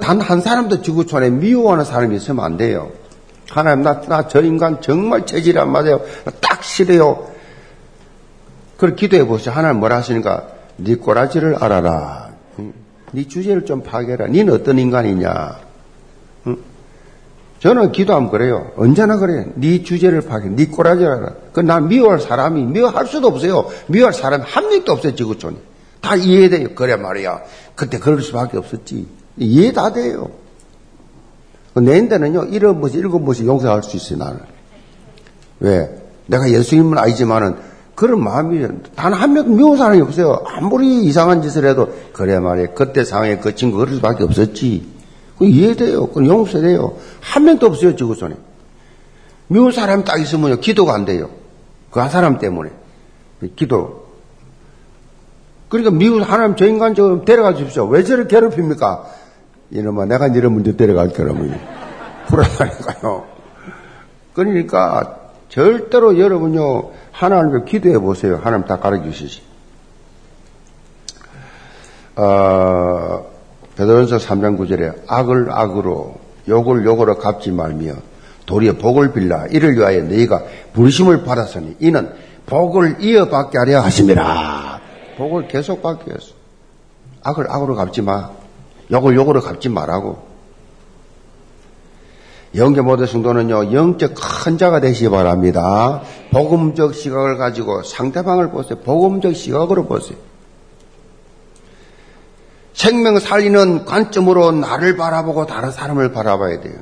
단 0.00 0.20
한 0.20 0.40
사람도 0.40 0.82
지구촌에 0.82 1.30
미워하는 1.30 1.84
사람이 1.84 2.16
있으면 2.16 2.44
안 2.44 2.56
돼요. 2.56 2.90
하나님 3.50 3.82
나저 3.82 4.40
인간 4.42 4.80
정말 4.80 5.26
체질이 5.26 5.58
안 5.58 5.70
맞아요. 5.70 6.00
딱 6.40 6.64
싫어요. 6.64 7.26
그걸 8.76 8.96
기도해 8.96 9.26
보세요. 9.26 9.54
하나님 9.54 9.80
뭐라 9.80 9.96
하시니까 9.98 10.46
네 10.76 10.94
꼬라지를 10.94 11.56
알아라. 11.62 12.30
네 13.12 13.28
주제를 13.28 13.66
좀 13.66 13.82
파괴해라. 13.82 14.28
네는 14.28 14.54
어떤 14.54 14.78
인간이냐. 14.78 15.58
저는 17.62 17.92
기도하면 17.92 18.28
그래요. 18.30 18.72
언제나 18.76 19.16
그래요. 19.18 19.44
네 19.54 19.84
주제를 19.84 20.22
파괴, 20.22 20.48
네 20.48 20.66
꼬라지 20.66 21.04
알아. 21.04 21.32
그난 21.52 21.86
미워할 21.86 22.18
사람이 22.18 22.64
미워할 22.64 23.06
수도 23.06 23.28
없어요. 23.28 23.66
미워할 23.86 24.12
사람이 24.12 24.42
한 24.44 24.68
명도 24.68 24.90
없어요, 24.90 25.14
지구촌에. 25.14 25.56
다 26.00 26.16
이해돼요. 26.16 26.74
그래 26.74 26.96
말이야. 26.96 27.40
그때 27.76 28.00
그럴 28.00 28.20
수밖에 28.20 28.58
없었지. 28.58 29.06
이해 29.36 29.72
다 29.72 29.92
돼요. 29.92 30.30
내인데는요, 31.74 32.46
일흔 32.46 32.80
번씩, 32.80 32.98
일곱 32.98 33.24
번씩 33.24 33.46
용서할 33.46 33.84
수 33.84 33.96
있어요, 33.96 34.18
나는. 34.18 34.40
왜? 35.60 35.88
내가 36.26 36.50
예수님은 36.50 36.98
아니지만은, 36.98 37.54
그런 37.94 38.24
마음이, 38.24 38.66
단 38.96 39.12
한 39.12 39.34
명도 39.34 39.52
미운 39.52 39.76
사람이 39.76 40.00
없어요. 40.00 40.42
아무리 40.46 41.04
이상한 41.04 41.40
짓을 41.42 41.64
해도, 41.64 41.94
그래 42.12 42.40
말이야. 42.40 42.74
그때 42.74 43.04
상황에 43.04 43.38
그 43.38 43.54
친구 43.54 43.78
그럴 43.78 43.94
수밖에 43.94 44.24
없었지. 44.24 44.84
그 45.42 45.46
이해돼요. 45.48 46.06
그 46.06 46.24
용서돼요. 46.24 46.96
한 47.20 47.44
명도 47.44 47.66
없어요, 47.66 47.96
지구촌에. 47.96 48.36
미운 49.48 49.72
사람이 49.72 50.04
딱 50.04 50.20
있으면요, 50.20 50.60
기도가 50.60 50.94
안 50.94 51.04
돼요. 51.04 51.30
그 51.90 51.98
한 51.98 52.08
사람 52.10 52.38
때문에. 52.38 52.70
기도. 53.56 54.06
그러니까 55.68 55.90
미국 55.90 56.20
하나님 56.20 56.54
저 56.54 56.64
인간 56.64 56.94
좀 56.94 57.24
데려가 57.24 57.54
주십시오. 57.54 57.86
왜 57.86 58.04
저를 58.04 58.28
괴롭힙니까? 58.28 59.04
이놈아, 59.72 60.04
내가 60.04 60.28
이런 60.28 60.52
문제 60.52 60.76
데려갈 60.76 61.08
거라면. 61.12 61.58
불안하니까요. 62.28 63.24
그러니까 64.34 65.18
절대로 65.48 66.20
여러분요, 66.20 66.92
하나님을 67.10 67.64
기도해 67.64 67.98
보세요. 67.98 68.40
하나님 68.40 68.64
다 68.66 68.78
가르쳐 68.78 69.04
주시지. 69.10 69.42
어, 72.14 73.31
베드로전서 73.82 74.26
3장 74.26 74.58
9절에 74.58 75.02
악을 75.06 75.50
악으로 75.50 76.14
욕을 76.48 76.84
욕으로 76.84 77.18
갚지 77.18 77.50
말며 77.50 77.94
도리어 78.46 78.74
복을 78.74 79.12
빌라 79.12 79.46
이를 79.46 79.76
위하여 79.76 80.02
너희가 80.02 80.42
부르심을 80.72 81.24
받았으니 81.24 81.76
이는 81.80 82.12
복을 82.46 82.96
이어받게 83.00 83.58
하려 83.58 83.80
하심이라. 83.80 84.80
복을 85.16 85.48
계속 85.48 85.82
받게 85.82 86.12
했어. 86.12 86.32
악을 87.22 87.50
악으로 87.50 87.74
갚지 87.74 88.02
마. 88.02 88.30
욕을 88.90 89.14
욕으로 89.14 89.40
갚지 89.40 89.68
말라고. 89.68 90.30
영계 92.54 92.82
모든 92.82 93.06
성도는요, 93.06 93.72
영적 93.72 94.12
큰 94.14 94.58
자가 94.58 94.80
되시기 94.80 95.08
바랍니다. 95.08 96.02
복음적 96.30 96.94
시각을 96.94 97.38
가지고 97.38 97.82
상대방을 97.82 98.50
보세요. 98.50 98.78
복음적 98.80 99.34
시각으로 99.34 99.86
보세요. 99.86 100.18
생명 102.74 103.18
살리는 103.18 103.84
관점으로 103.84 104.52
나를 104.52 104.96
바라보고 104.96 105.46
다른 105.46 105.70
사람을 105.70 106.12
바라봐야 106.12 106.60
돼요. 106.60 106.74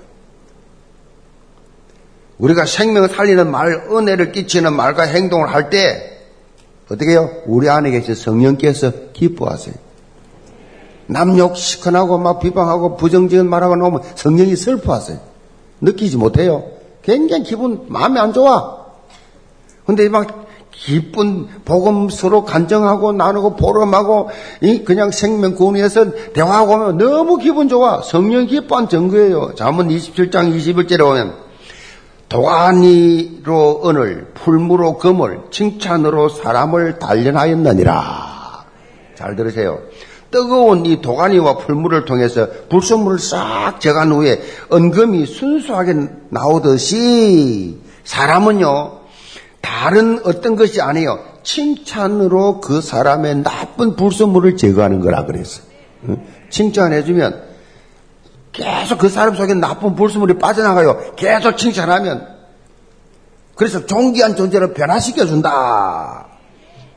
우리가 2.39 2.65
생명 2.65 3.07
살리는 3.07 3.51
말, 3.51 3.87
은혜를 3.91 4.33
끼치는 4.33 4.73
말과 4.73 5.03
행동을 5.03 5.53
할 5.53 5.69
때, 5.69 6.19
어떻게 6.91 7.13
해요? 7.13 7.31
우리 7.47 7.69
안에 7.69 7.91
계신 7.91 8.15
성령께서 8.15 8.93
기뻐하세요. 9.13 9.75
남욕 11.07 11.57
시큰하고 11.57 12.19
막 12.19 12.41
비방하고 12.41 12.97
부정적인 12.97 13.49
말하고 13.49 13.77
나오면 13.77 14.03
성령이 14.15 14.57
슬퍼하세요. 14.57 15.19
느끼지 15.81 16.17
못해요. 16.17 16.65
굉장히 17.03 17.45
기분, 17.45 17.87
마음이 17.89 18.19
안 18.19 18.33
좋아. 18.33 18.87
근데 19.87 20.09
막 20.09 20.47
기쁜 20.73 21.47
복음 21.65 22.09
서로 22.09 22.45
간정하고 22.45 23.13
나누고 23.13 23.57
보름하고 23.57 24.31
그냥 24.85 25.11
생명 25.11 25.55
구원에서 25.55 26.33
대화하고 26.33 26.75
하면 26.75 26.99
너무 26.99 27.37
기분 27.37 27.69
좋아. 27.69 28.03
성령 28.03 28.47
기뻐한 28.47 28.89
증거예요. 28.89 29.55
자문 29.57 29.89
27장 29.89 30.57
21절에 30.57 30.99
보면 31.01 31.35
도가니로 32.29 33.83
은을 33.85 34.29
풀무로 34.35 34.99
금을 34.99 35.41
칭찬으로 35.51 36.29
사람을 36.29 36.99
단련하였느니라. 36.99 38.65
잘 39.17 39.37
들으세요. 39.37 39.81
뜨거운 40.31 40.87
이 40.87 41.03
도가니와 41.03 41.59
풀물을 41.59 42.05
통해서 42.05 42.47
불순물을 42.69 43.19
싹 43.19 43.81
적한 43.81 44.13
후에 44.13 44.41
은금이 44.73 45.27
순수하게 45.27 45.95
나오듯이 46.29 47.79
사람은요 48.05 49.00
다른 49.61 50.21
어떤 50.25 50.57
것이 50.57 50.81
아니에요. 50.81 51.19
칭찬으로 51.43 52.61
그 52.61 52.81
사람의 52.81 53.43
나쁜 53.43 53.97
불순물을 53.97 54.57
제거하는 54.57 55.01
거라 55.01 55.25
그랬어. 55.25 55.63
칭찬해주면 56.51 57.51
계속 58.53 58.99
그 58.99 59.09
사람 59.09 59.35
속에 59.35 59.55
나쁜 59.55 59.95
불순물이 59.95 60.39
빠져나가요. 60.39 61.15
계속 61.17 61.57
칭찬하면 61.57 62.27
그래서 63.55 63.85
존귀한 63.87 64.37
존재로 64.37 64.73
변화시켜준다. 64.73 66.27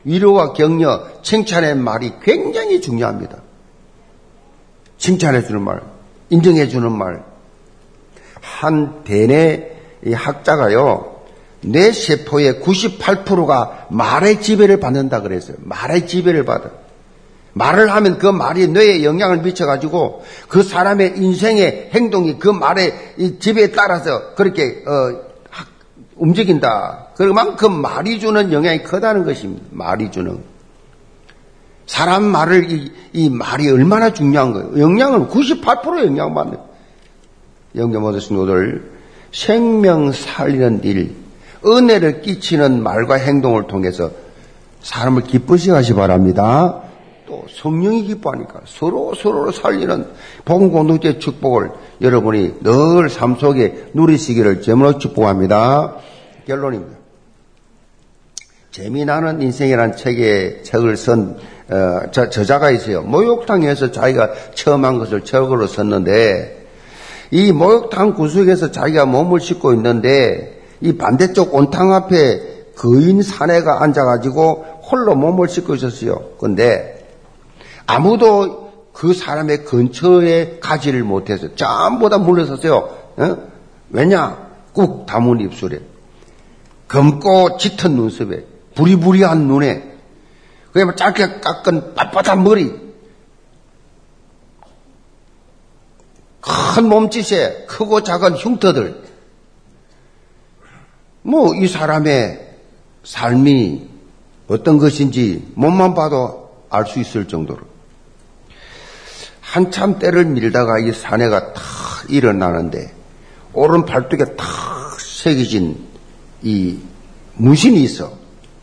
위로와 0.04 0.52
격려, 0.52 1.22
칭찬의 1.22 1.76
말이 1.76 2.12
굉장히 2.22 2.80
중요합니다. 2.80 3.38
칭찬해주는 4.98 5.60
말, 5.60 5.82
인정해주는 6.30 6.90
말. 6.92 7.24
한 8.40 9.04
대내 9.04 9.72
학자가요, 10.12 11.13
뇌 11.64 11.92
세포의 11.92 12.60
98%가 12.60 13.86
말의 13.90 14.40
지배를 14.40 14.80
받는다 14.80 15.20
그랬어요. 15.20 15.56
말의 15.60 16.06
지배를 16.06 16.44
받아. 16.44 16.70
말을 17.54 17.92
하면 17.92 18.18
그 18.18 18.26
말이 18.26 18.68
뇌에 18.68 19.04
영향을 19.04 19.38
미쳐가지고 19.38 20.24
그 20.48 20.62
사람의 20.62 21.14
인생의 21.16 21.90
행동이 21.94 22.38
그 22.38 22.48
말의 22.48 23.36
지배에 23.38 23.70
따라서 23.70 24.34
그렇게 24.34 24.82
어, 24.86 25.34
움직인다. 26.16 27.08
그만큼 27.16 27.80
말이 27.80 28.18
주는 28.18 28.52
영향이 28.52 28.82
크다는 28.82 29.24
것입니다. 29.24 29.64
말이 29.70 30.10
주는. 30.10 30.38
사람 31.86 32.24
말을, 32.24 32.70
이, 32.70 32.92
이 33.12 33.28
말이 33.28 33.70
얼마나 33.70 34.12
중요한 34.12 34.52
거예요. 34.52 34.78
영향을 34.78 35.28
98% 35.28 36.06
영향받는. 36.06 36.58
영계 37.76 37.98
모든 37.98 38.20
신도들 38.20 38.92
생명 39.32 40.12
살리는 40.12 40.84
일, 40.84 41.14
은혜를 41.66 42.22
끼치는 42.22 42.82
말과 42.82 43.14
행동을 43.14 43.66
통해서 43.66 44.10
사람을 44.82 45.22
기쁘시게 45.22 45.72
하시 45.72 45.94
바랍니다. 45.94 46.82
또 47.26 47.44
성령이 47.48 48.04
기뻐하니까 48.04 48.60
서로 48.66 49.14
서로를 49.14 49.52
살리는 49.52 50.06
복음 50.44 50.70
공동체 50.70 51.18
축복을 51.18 51.70
여러분이 52.02 52.56
늘 52.62 53.08
삶 53.08 53.36
속에 53.36 53.86
누리시기를 53.94 54.60
제물로 54.60 54.98
축복합니다. 54.98 55.96
결론입니다. 56.46 56.98
재미나는 58.70 59.40
인생이라는 59.40 59.96
책에 59.96 60.62
책을 60.64 60.96
쓴 60.96 61.36
어, 61.70 62.00
저, 62.10 62.28
저자가 62.28 62.70
있어요. 62.72 63.02
목욕탕에서 63.02 63.90
자기가 63.90 64.32
처음 64.54 64.84
한 64.84 64.98
것을 64.98 65.22
책으로 65.22 65.66
썼는데 65.66 66.66
이 67.30 67.52
목욕탕 67.52 68.14
구석에서 68.14 68.70
자기가 68.70 69.06
몸을 69.06 69.40
씻고 69.40 69.72
있는데 69.72 70.53
이 70.80 70.96
반대쪽 70.96 71.54
온탕 71.54 71.92
앞에 71.92 72.72
거인 72.76 73.22
사내가 73.22 73.82
앉아가지고 73.82 74.82
홀로 74.90 75.14
몸을 75.14 75.48
씻고 75.48 75.74
있었어요. 75.76 76.30
근데 76.38 77.06
아무도 77.86 78.72
그 78.92 79.12
사람의 79.12 79.64
근처에 79.64 80.58
가지를 80.60 81.02
못해서 81.02 81.54
전부 81.54 82.08
다 82.08 82.18
물러섰어요. 82.18 82.76
어? 83.16 83.36
왜냐? 83.90 84.48
꾹 84.72 85.06
다문 85.06 85.40
입술에. 85.40 85.80
검고 86.88 87.56
짙은 87.58 87.96
눈썹에. 87.96 88.44
부리부리한 88.74 89.46
눈에. 89.46 89.94
그게 90.72 90.84
막 90.84 90.96
짧게 90.96 91.40
깎은 91.40 91.94
빳빳한 91.94 92.42
머리. 92.42 92.84
큰 96.40 96.88
몸짓에 96.88 97.66
크고 97.66 98.02
작은 98.02 98.34
흉터들. 98.34 99.02
뭐, 101.26 101.54
이 101.54 101.66
사람의 101.66 102.38
삶이 103.02 103.88
어떤 104.46 104.76
것인지 104.76 105.50
몸만 105.54 105.94
봐도 105.94 106.50
알 106.68 106.84
수 106.86 107.00
있을 107.00 107.26
정도로. 107.26 107.60
한참 109.40 109.98
때를 109.98 110.26
밀다가 110.26 110.78
이 110.78 110.92
사내가 110.92 111.54
탁 111.54 111.62
일어나는데, 112.10 112.92
오른 113.54 113.86
팔뚝에 113.86 114.36
탁 114.36 115.00
새겨진 115.00 115.78
이 116.42 116.78
문신이 117.36 117.82
있어. 117.82 118.12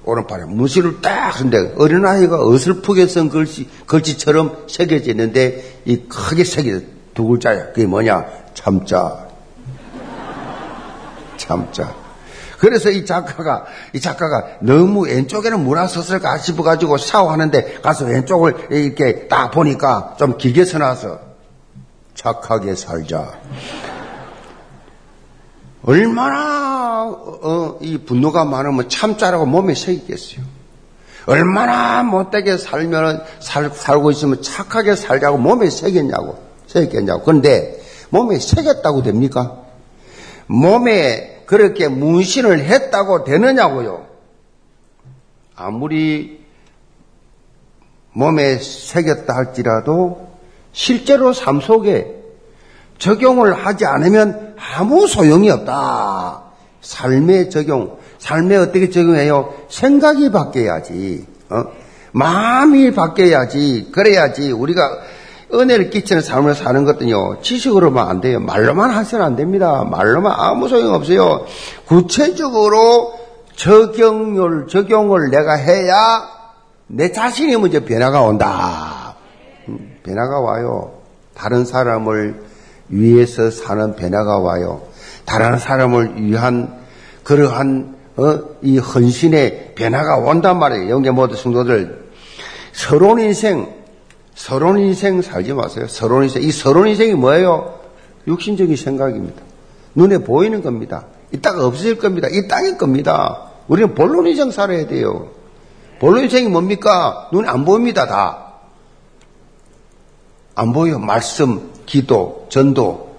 오른팔에 0.03 0.45
문신을 0.45 1.01
딱 1.01 1.39
한데 1.39 1.73
어린아이가 1.77 2.45
어설프게 2.47 3.07
쓴 3.07 3.29
글씨, 3.29 3.67
글씨처럼 3.85 4.65
새겨져 4.67 5.11
있는데 5.11 5.81
이 5.85 5.97
크게 5.97 6.43
새겨져 6.43 6.85
두 7.13 7.25
글자야. 7.25 7.67
그게 7.67 7.85
뭐냐? 7.85 8.25
참자. 8.53 9.27
참자. 11.37 12.00
그래서 12.61 12.91
이 12.91 13.07
작가가, 13.07 13.65
이 13.91 13.99
작가가 13.99 14.45
너무 14.59 15.07
왼쪽에는 15.07 15.63
뭐라 15.63 15.87
썼을까 15.87 16.37
싶어가지고 16.37 16.97
샤워하는데 16.97 17.79
가서 17.81 18.05
왼쪽을 18.05 18.67
이렇게 18.69 19.27
딱 19.27 19.49
보니까 19.49 20.13
좀 20.19 20.37
길게 20.37 20.65
써놔서 20.65 21.19
착하게 22.13 22.75
살자. 22.75 23.39
얼마나 25.81 27.07
어, 27.09 27.79
이 27.81 27.97
분노가 27.97 28.45
많으면 28.45 28.87
참자라고 28.89 29.47
몸에 29.47 29.73
새기겠어요. 29.73 30.45
얼마나 31.25 32.03
못되게 32.03 32.57
살면 32.57 33.23
살, 33.39 33.71
살고 33.73 34.11
있으면 34.11 34.43
착하게 34.43 34.95
살자고 34.95 35.39
몸에 35.39 35.71
새겼냐고 35.71 36.37
새겼냐고. 36.67 37.23
그런데 37.23 37.81
몸에 38.11 38.37
새겼다고 38.37 39.01
됩니까? 39.01 39.57
몸에 40.45 41.40
그렇게 41.51 41.89
문신을 41.89 42.63
했다고 42.63 43.25
되느냐고요. 43.25 44.07
아무리 45.53 46.39
몸에 48.13 48.57
새겼다 48.57 49.35
할지라도 49.35 50.29
실제로 50.71 51.33
삶 51.33 51.59
속에 51.59 52.15
적용을 52.99 53.53
하지 53.53 53.85
않으면 53.85 54.55
아무 54.77 55.07
소용이 55.07 55.49
없다. 55.49 56.43
삶의 56.79 57.49
적용, 57.49 57.97
삶에 58.17 58.55
어떻게 58.55 58.89
적용해요? 58.89 59.53
생각이 59.67 60.31
바뀌어야지. 60.31 61.27
어? 61.49 61.65
마음이 62.13 62.93
바뀌어야지. 62.93 63.89
그래야지 63.91 64.53
우리가 64.53 65.01
은혜를 65.53 65.89
끼치는 65.89 66.21
삶을 66.21 66.55
사는 66.55 66.83
것은요, 66.85 67.41
지식으로만 67.41 68.07
안 68.07 68.21
돼요. 68.21 68.39
말로만 68.39 68.91
하셔는 68.91 69.25
안 69.25 69.35
됩니다. 69.35 69.83
말로만 69.83 70.33
아무 70.35 70.67
소용 70.67 70.93
없어요. 70.93 71.45
구체적으로 71.85 73.13
적용을, 73.55 74.67
적용을 74.67 75.29
내가 75.29 75.53
해야 75.53 76.27
내 76.87 77.11
자신이 77.11 77.55
먼저 77.57 77.83
변화가 77.83 78.21
온다. 78.21 79.15
음, 79.67 79.97
변화가 80.03 80.39
와요. 80.39 80.93
다른 81.33 81.65
사람을 81.65 82.43
위해서 82.89 83.49
사는 83.49 83.95
변화가 83.95 84.39
와요. 84.39 84.81
다른 85.25 85.57
사람을 85.57 86.21
위한 86.21 86.81
그러한 87.23 87.95
어, 88.17 88.39
이 88.61 88.77
헌신의 88.77 89.73
변화가 89.75 90.17
온단 90.17 90.59
말이에요. 90.59 90.89
영계 90.89 91.11
모든 91.11 91.37
성도들 91.37 92.09
서론 92.73 93.19
인생 93.19 93.80
서론 94.35 94.79
인생 94.79 95.21
살지 95.21 95.53
마세요. 95.53 95.87
서론 95.87 96.23
인생 96.23 96.43
이 96.43 96.51
서론 96.51 96.87
인생이 96.87 97.13
뭐예요? 97.13 97.79
육신적인 98.27 98.75
생각입니다. 98.75 99.41
눈에 99.95 100.19
보이는 100.19 100.61
겁니다. 100.61 101.05
이따가 101.31 101.65
없어질 101.65 101.97
겁니다. 101.97 102.27
이 102.29 102.47
땅일 102.47 102.77
겁니다. 102.77 103.51
우리는 103.67 103.93
본론 103.95 104.27
인생 104.27 104.51
살아야 104.51 104.87
돼요. 104.87 105.29
본론 105.99 106.23
인생이 106.23 106.47
뭡니까? 106.49 107.29
눈에 107.31 107.47
안 107.47 107.65
보입니다. 107.65 108.07
다. 108.07 108.53
안 110.55 110.73
보여. 110.73 110.99
말씀, 110.99 111.71
기도, 111.85 112.47
전도, 112.49 113.11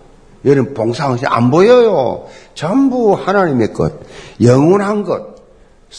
여러분 0.44 0.74
봉사하시 0.74 1.26
안 1.26 1.50
보여요. 1.50 2.26
전부 2.54 3.14
하나님의 3.14 3.72
것, 3.72 3.92
영원한 4.42 5.04
것. 5.04 5.32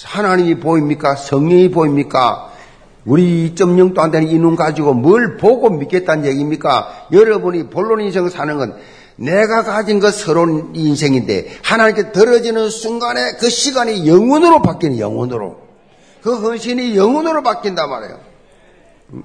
하나님이 0.04 0.60
보입니까? 0.60 1.16
성령이 1.16 1.70
보입니까? 1.72 2.52
우리 3.06 3.54
2.0도 3.54 4.00
안 4.00 4.12
되는 4.12 4.30
이눈 4.30 4.56
가지고 4.56 4.94
뭘 4.94 5.38
보고 5.38 5.70
믿겠다는 5.70 6.26
얘기입니까? 6.26 7.08
여러분이 7.12 7.70
본론 7.70 8.02
인생 8.02 8.30
사는 8.30 8.58
건 8.58 8.76
내가 9.16 9.64
가진 9.64 10.00
것 10.00 10.14
서론 10.14 10.72
인생인데 10.74 11.58
하나님께 11.64 12.12
들어지는 12.12 12.70
순간에 12.70 13.34
그 13.40 13.50
시간이 13.50 14.08
영원으로 14.08 14.62
바뀌는 14.62 15.00
영원으로 15.00 15.58
그 16.22 16.36
헌신이 16.36 16.96
영원으로 16.96 17.44
바뀐단 17.44 17.90
말이에요. 17.90 18.20
음? 19.14 19.24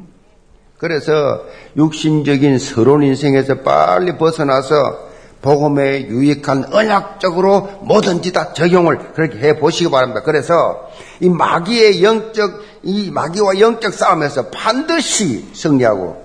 그래서 0.76 1.42
육신적인 1.76 2.58
서론 2.58 3.02
인생에서 3.02 3.62
빨리 3.62 4.16
벗어나서 4.16 5.07
복음에 5.40 6.08
유익한 6.08 6.72
언약적으로 6.72 7.80
뭐든지 7.82 8.32
다 8.32 8.52
적용을 8.52 9.12
그렇게 9.12 9.38
해 9.38 9.58
보시기 9.58 9.90
바랍니다. 9.90 10.22
그래서 10.24 10.88
이 11.20 11.28
마귀의 11.28 12.02
영적 12.02 12.60
이 12.82 13.10
마귀와 13.10 13.60
영적 13.60 13.92
싸움에서 13.92 14.46
반드시 14.48 15.48
승리하고 15.52 16.24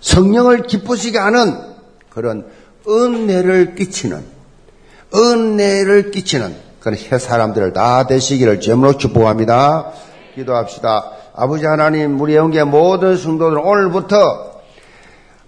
성령을 0.00 0.62
기쁘시게 0.62 1.18
하는 1.18 1.58
그런 2.10 2.46
은혜를 2.86 3.74
끼치는 3.74 4.24
은혜를 5.14 6.10
끼치는 6.10 6.54
그런 6.80 6.96
새 6.96 7.18
사람들을 7.18 7.72
다 7.72 8.06
되시기를 8.06 8.60
제물로 8.60 8.96
축복합니다. 8.96 9.92
기도합시다. 10.34 11.12
아버지 11.34 11.66
하나님 11.66 12.20
우리 12.20 12.34
영계 12.34 12.64
모든 12.64 13.16
성도들 13.16 13.58
오늘부터 13.58 14.47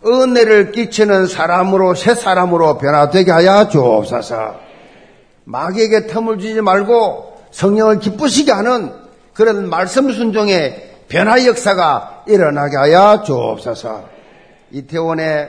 은혜를 0.05 0.73
끼치는 0.73 1.27
사람으로 1.27 1.95
새 1.95 2.15
사람으로 2.15 2.79
변화되게 2.79 3.31
하여 3.31 3.69
주옵소서. 3.69 4.55
마귀에게 5.45 6.07
틈을 6.07 6.39
주지 6.39 6.61
말고 6.61 7.39
성령을 7.51 7.99
기쁘시게 7.99 8.53
하는 8.53 8.93
그런 9.35 9.69
말씀 9.69 10.11
순종의 10.11 10.91
변화 11.09 11.45
역사가 11.45 12.25
일어나게 12.27 12.77
하여 12.77 13.23
주옵소서. 13.25 14.05
이태원에 14.71 15.49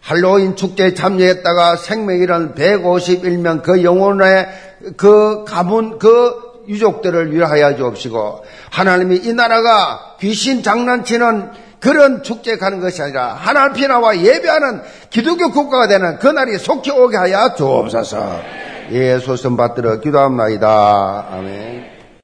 할로윈 0.00 0.56
축제에 0.56 0.94
참여했다가 0.94 1.76
생명 1.76 2.16
이런 2.16 2.54
151명 2.54 3.62
그 3.62 3.82
영혼의 3.82 4.48
그 4.96 5.44
가문 5.44 5.98
그 5.98 6.50
유족들을 6.68 7.32
위하여 7.32 7.76
주옵시고 7.76 8.44
하나님이 8.70 9.16
이 9.24 9.32
나라가 9.32 10.16
귀신 10.20 10.62
장난치는 10.62 11.50
그런 11.80 12.22
축제 12.22 12.56
가는 12.56 12.80
것이 12.80 13.02
아니라 13.02 13.34
하나님 13.34 13.88
나와 13.88 14.16
예배하는 14.16 14.82
기독교 15.08 15.50
국가가 15.50 15.88
되는 15.88 16.18
그날이 16.18 16.58
속히 16.58 16.90
오게 16.90 17.16
하여 17.16 17.54
주옵소서. 17.56 18.42
예수 18.92 19.36
선 19.36 19.56
받들어 19.56 20.00
기도합니다. 20.00 21.26
아멘. 21.32 21.99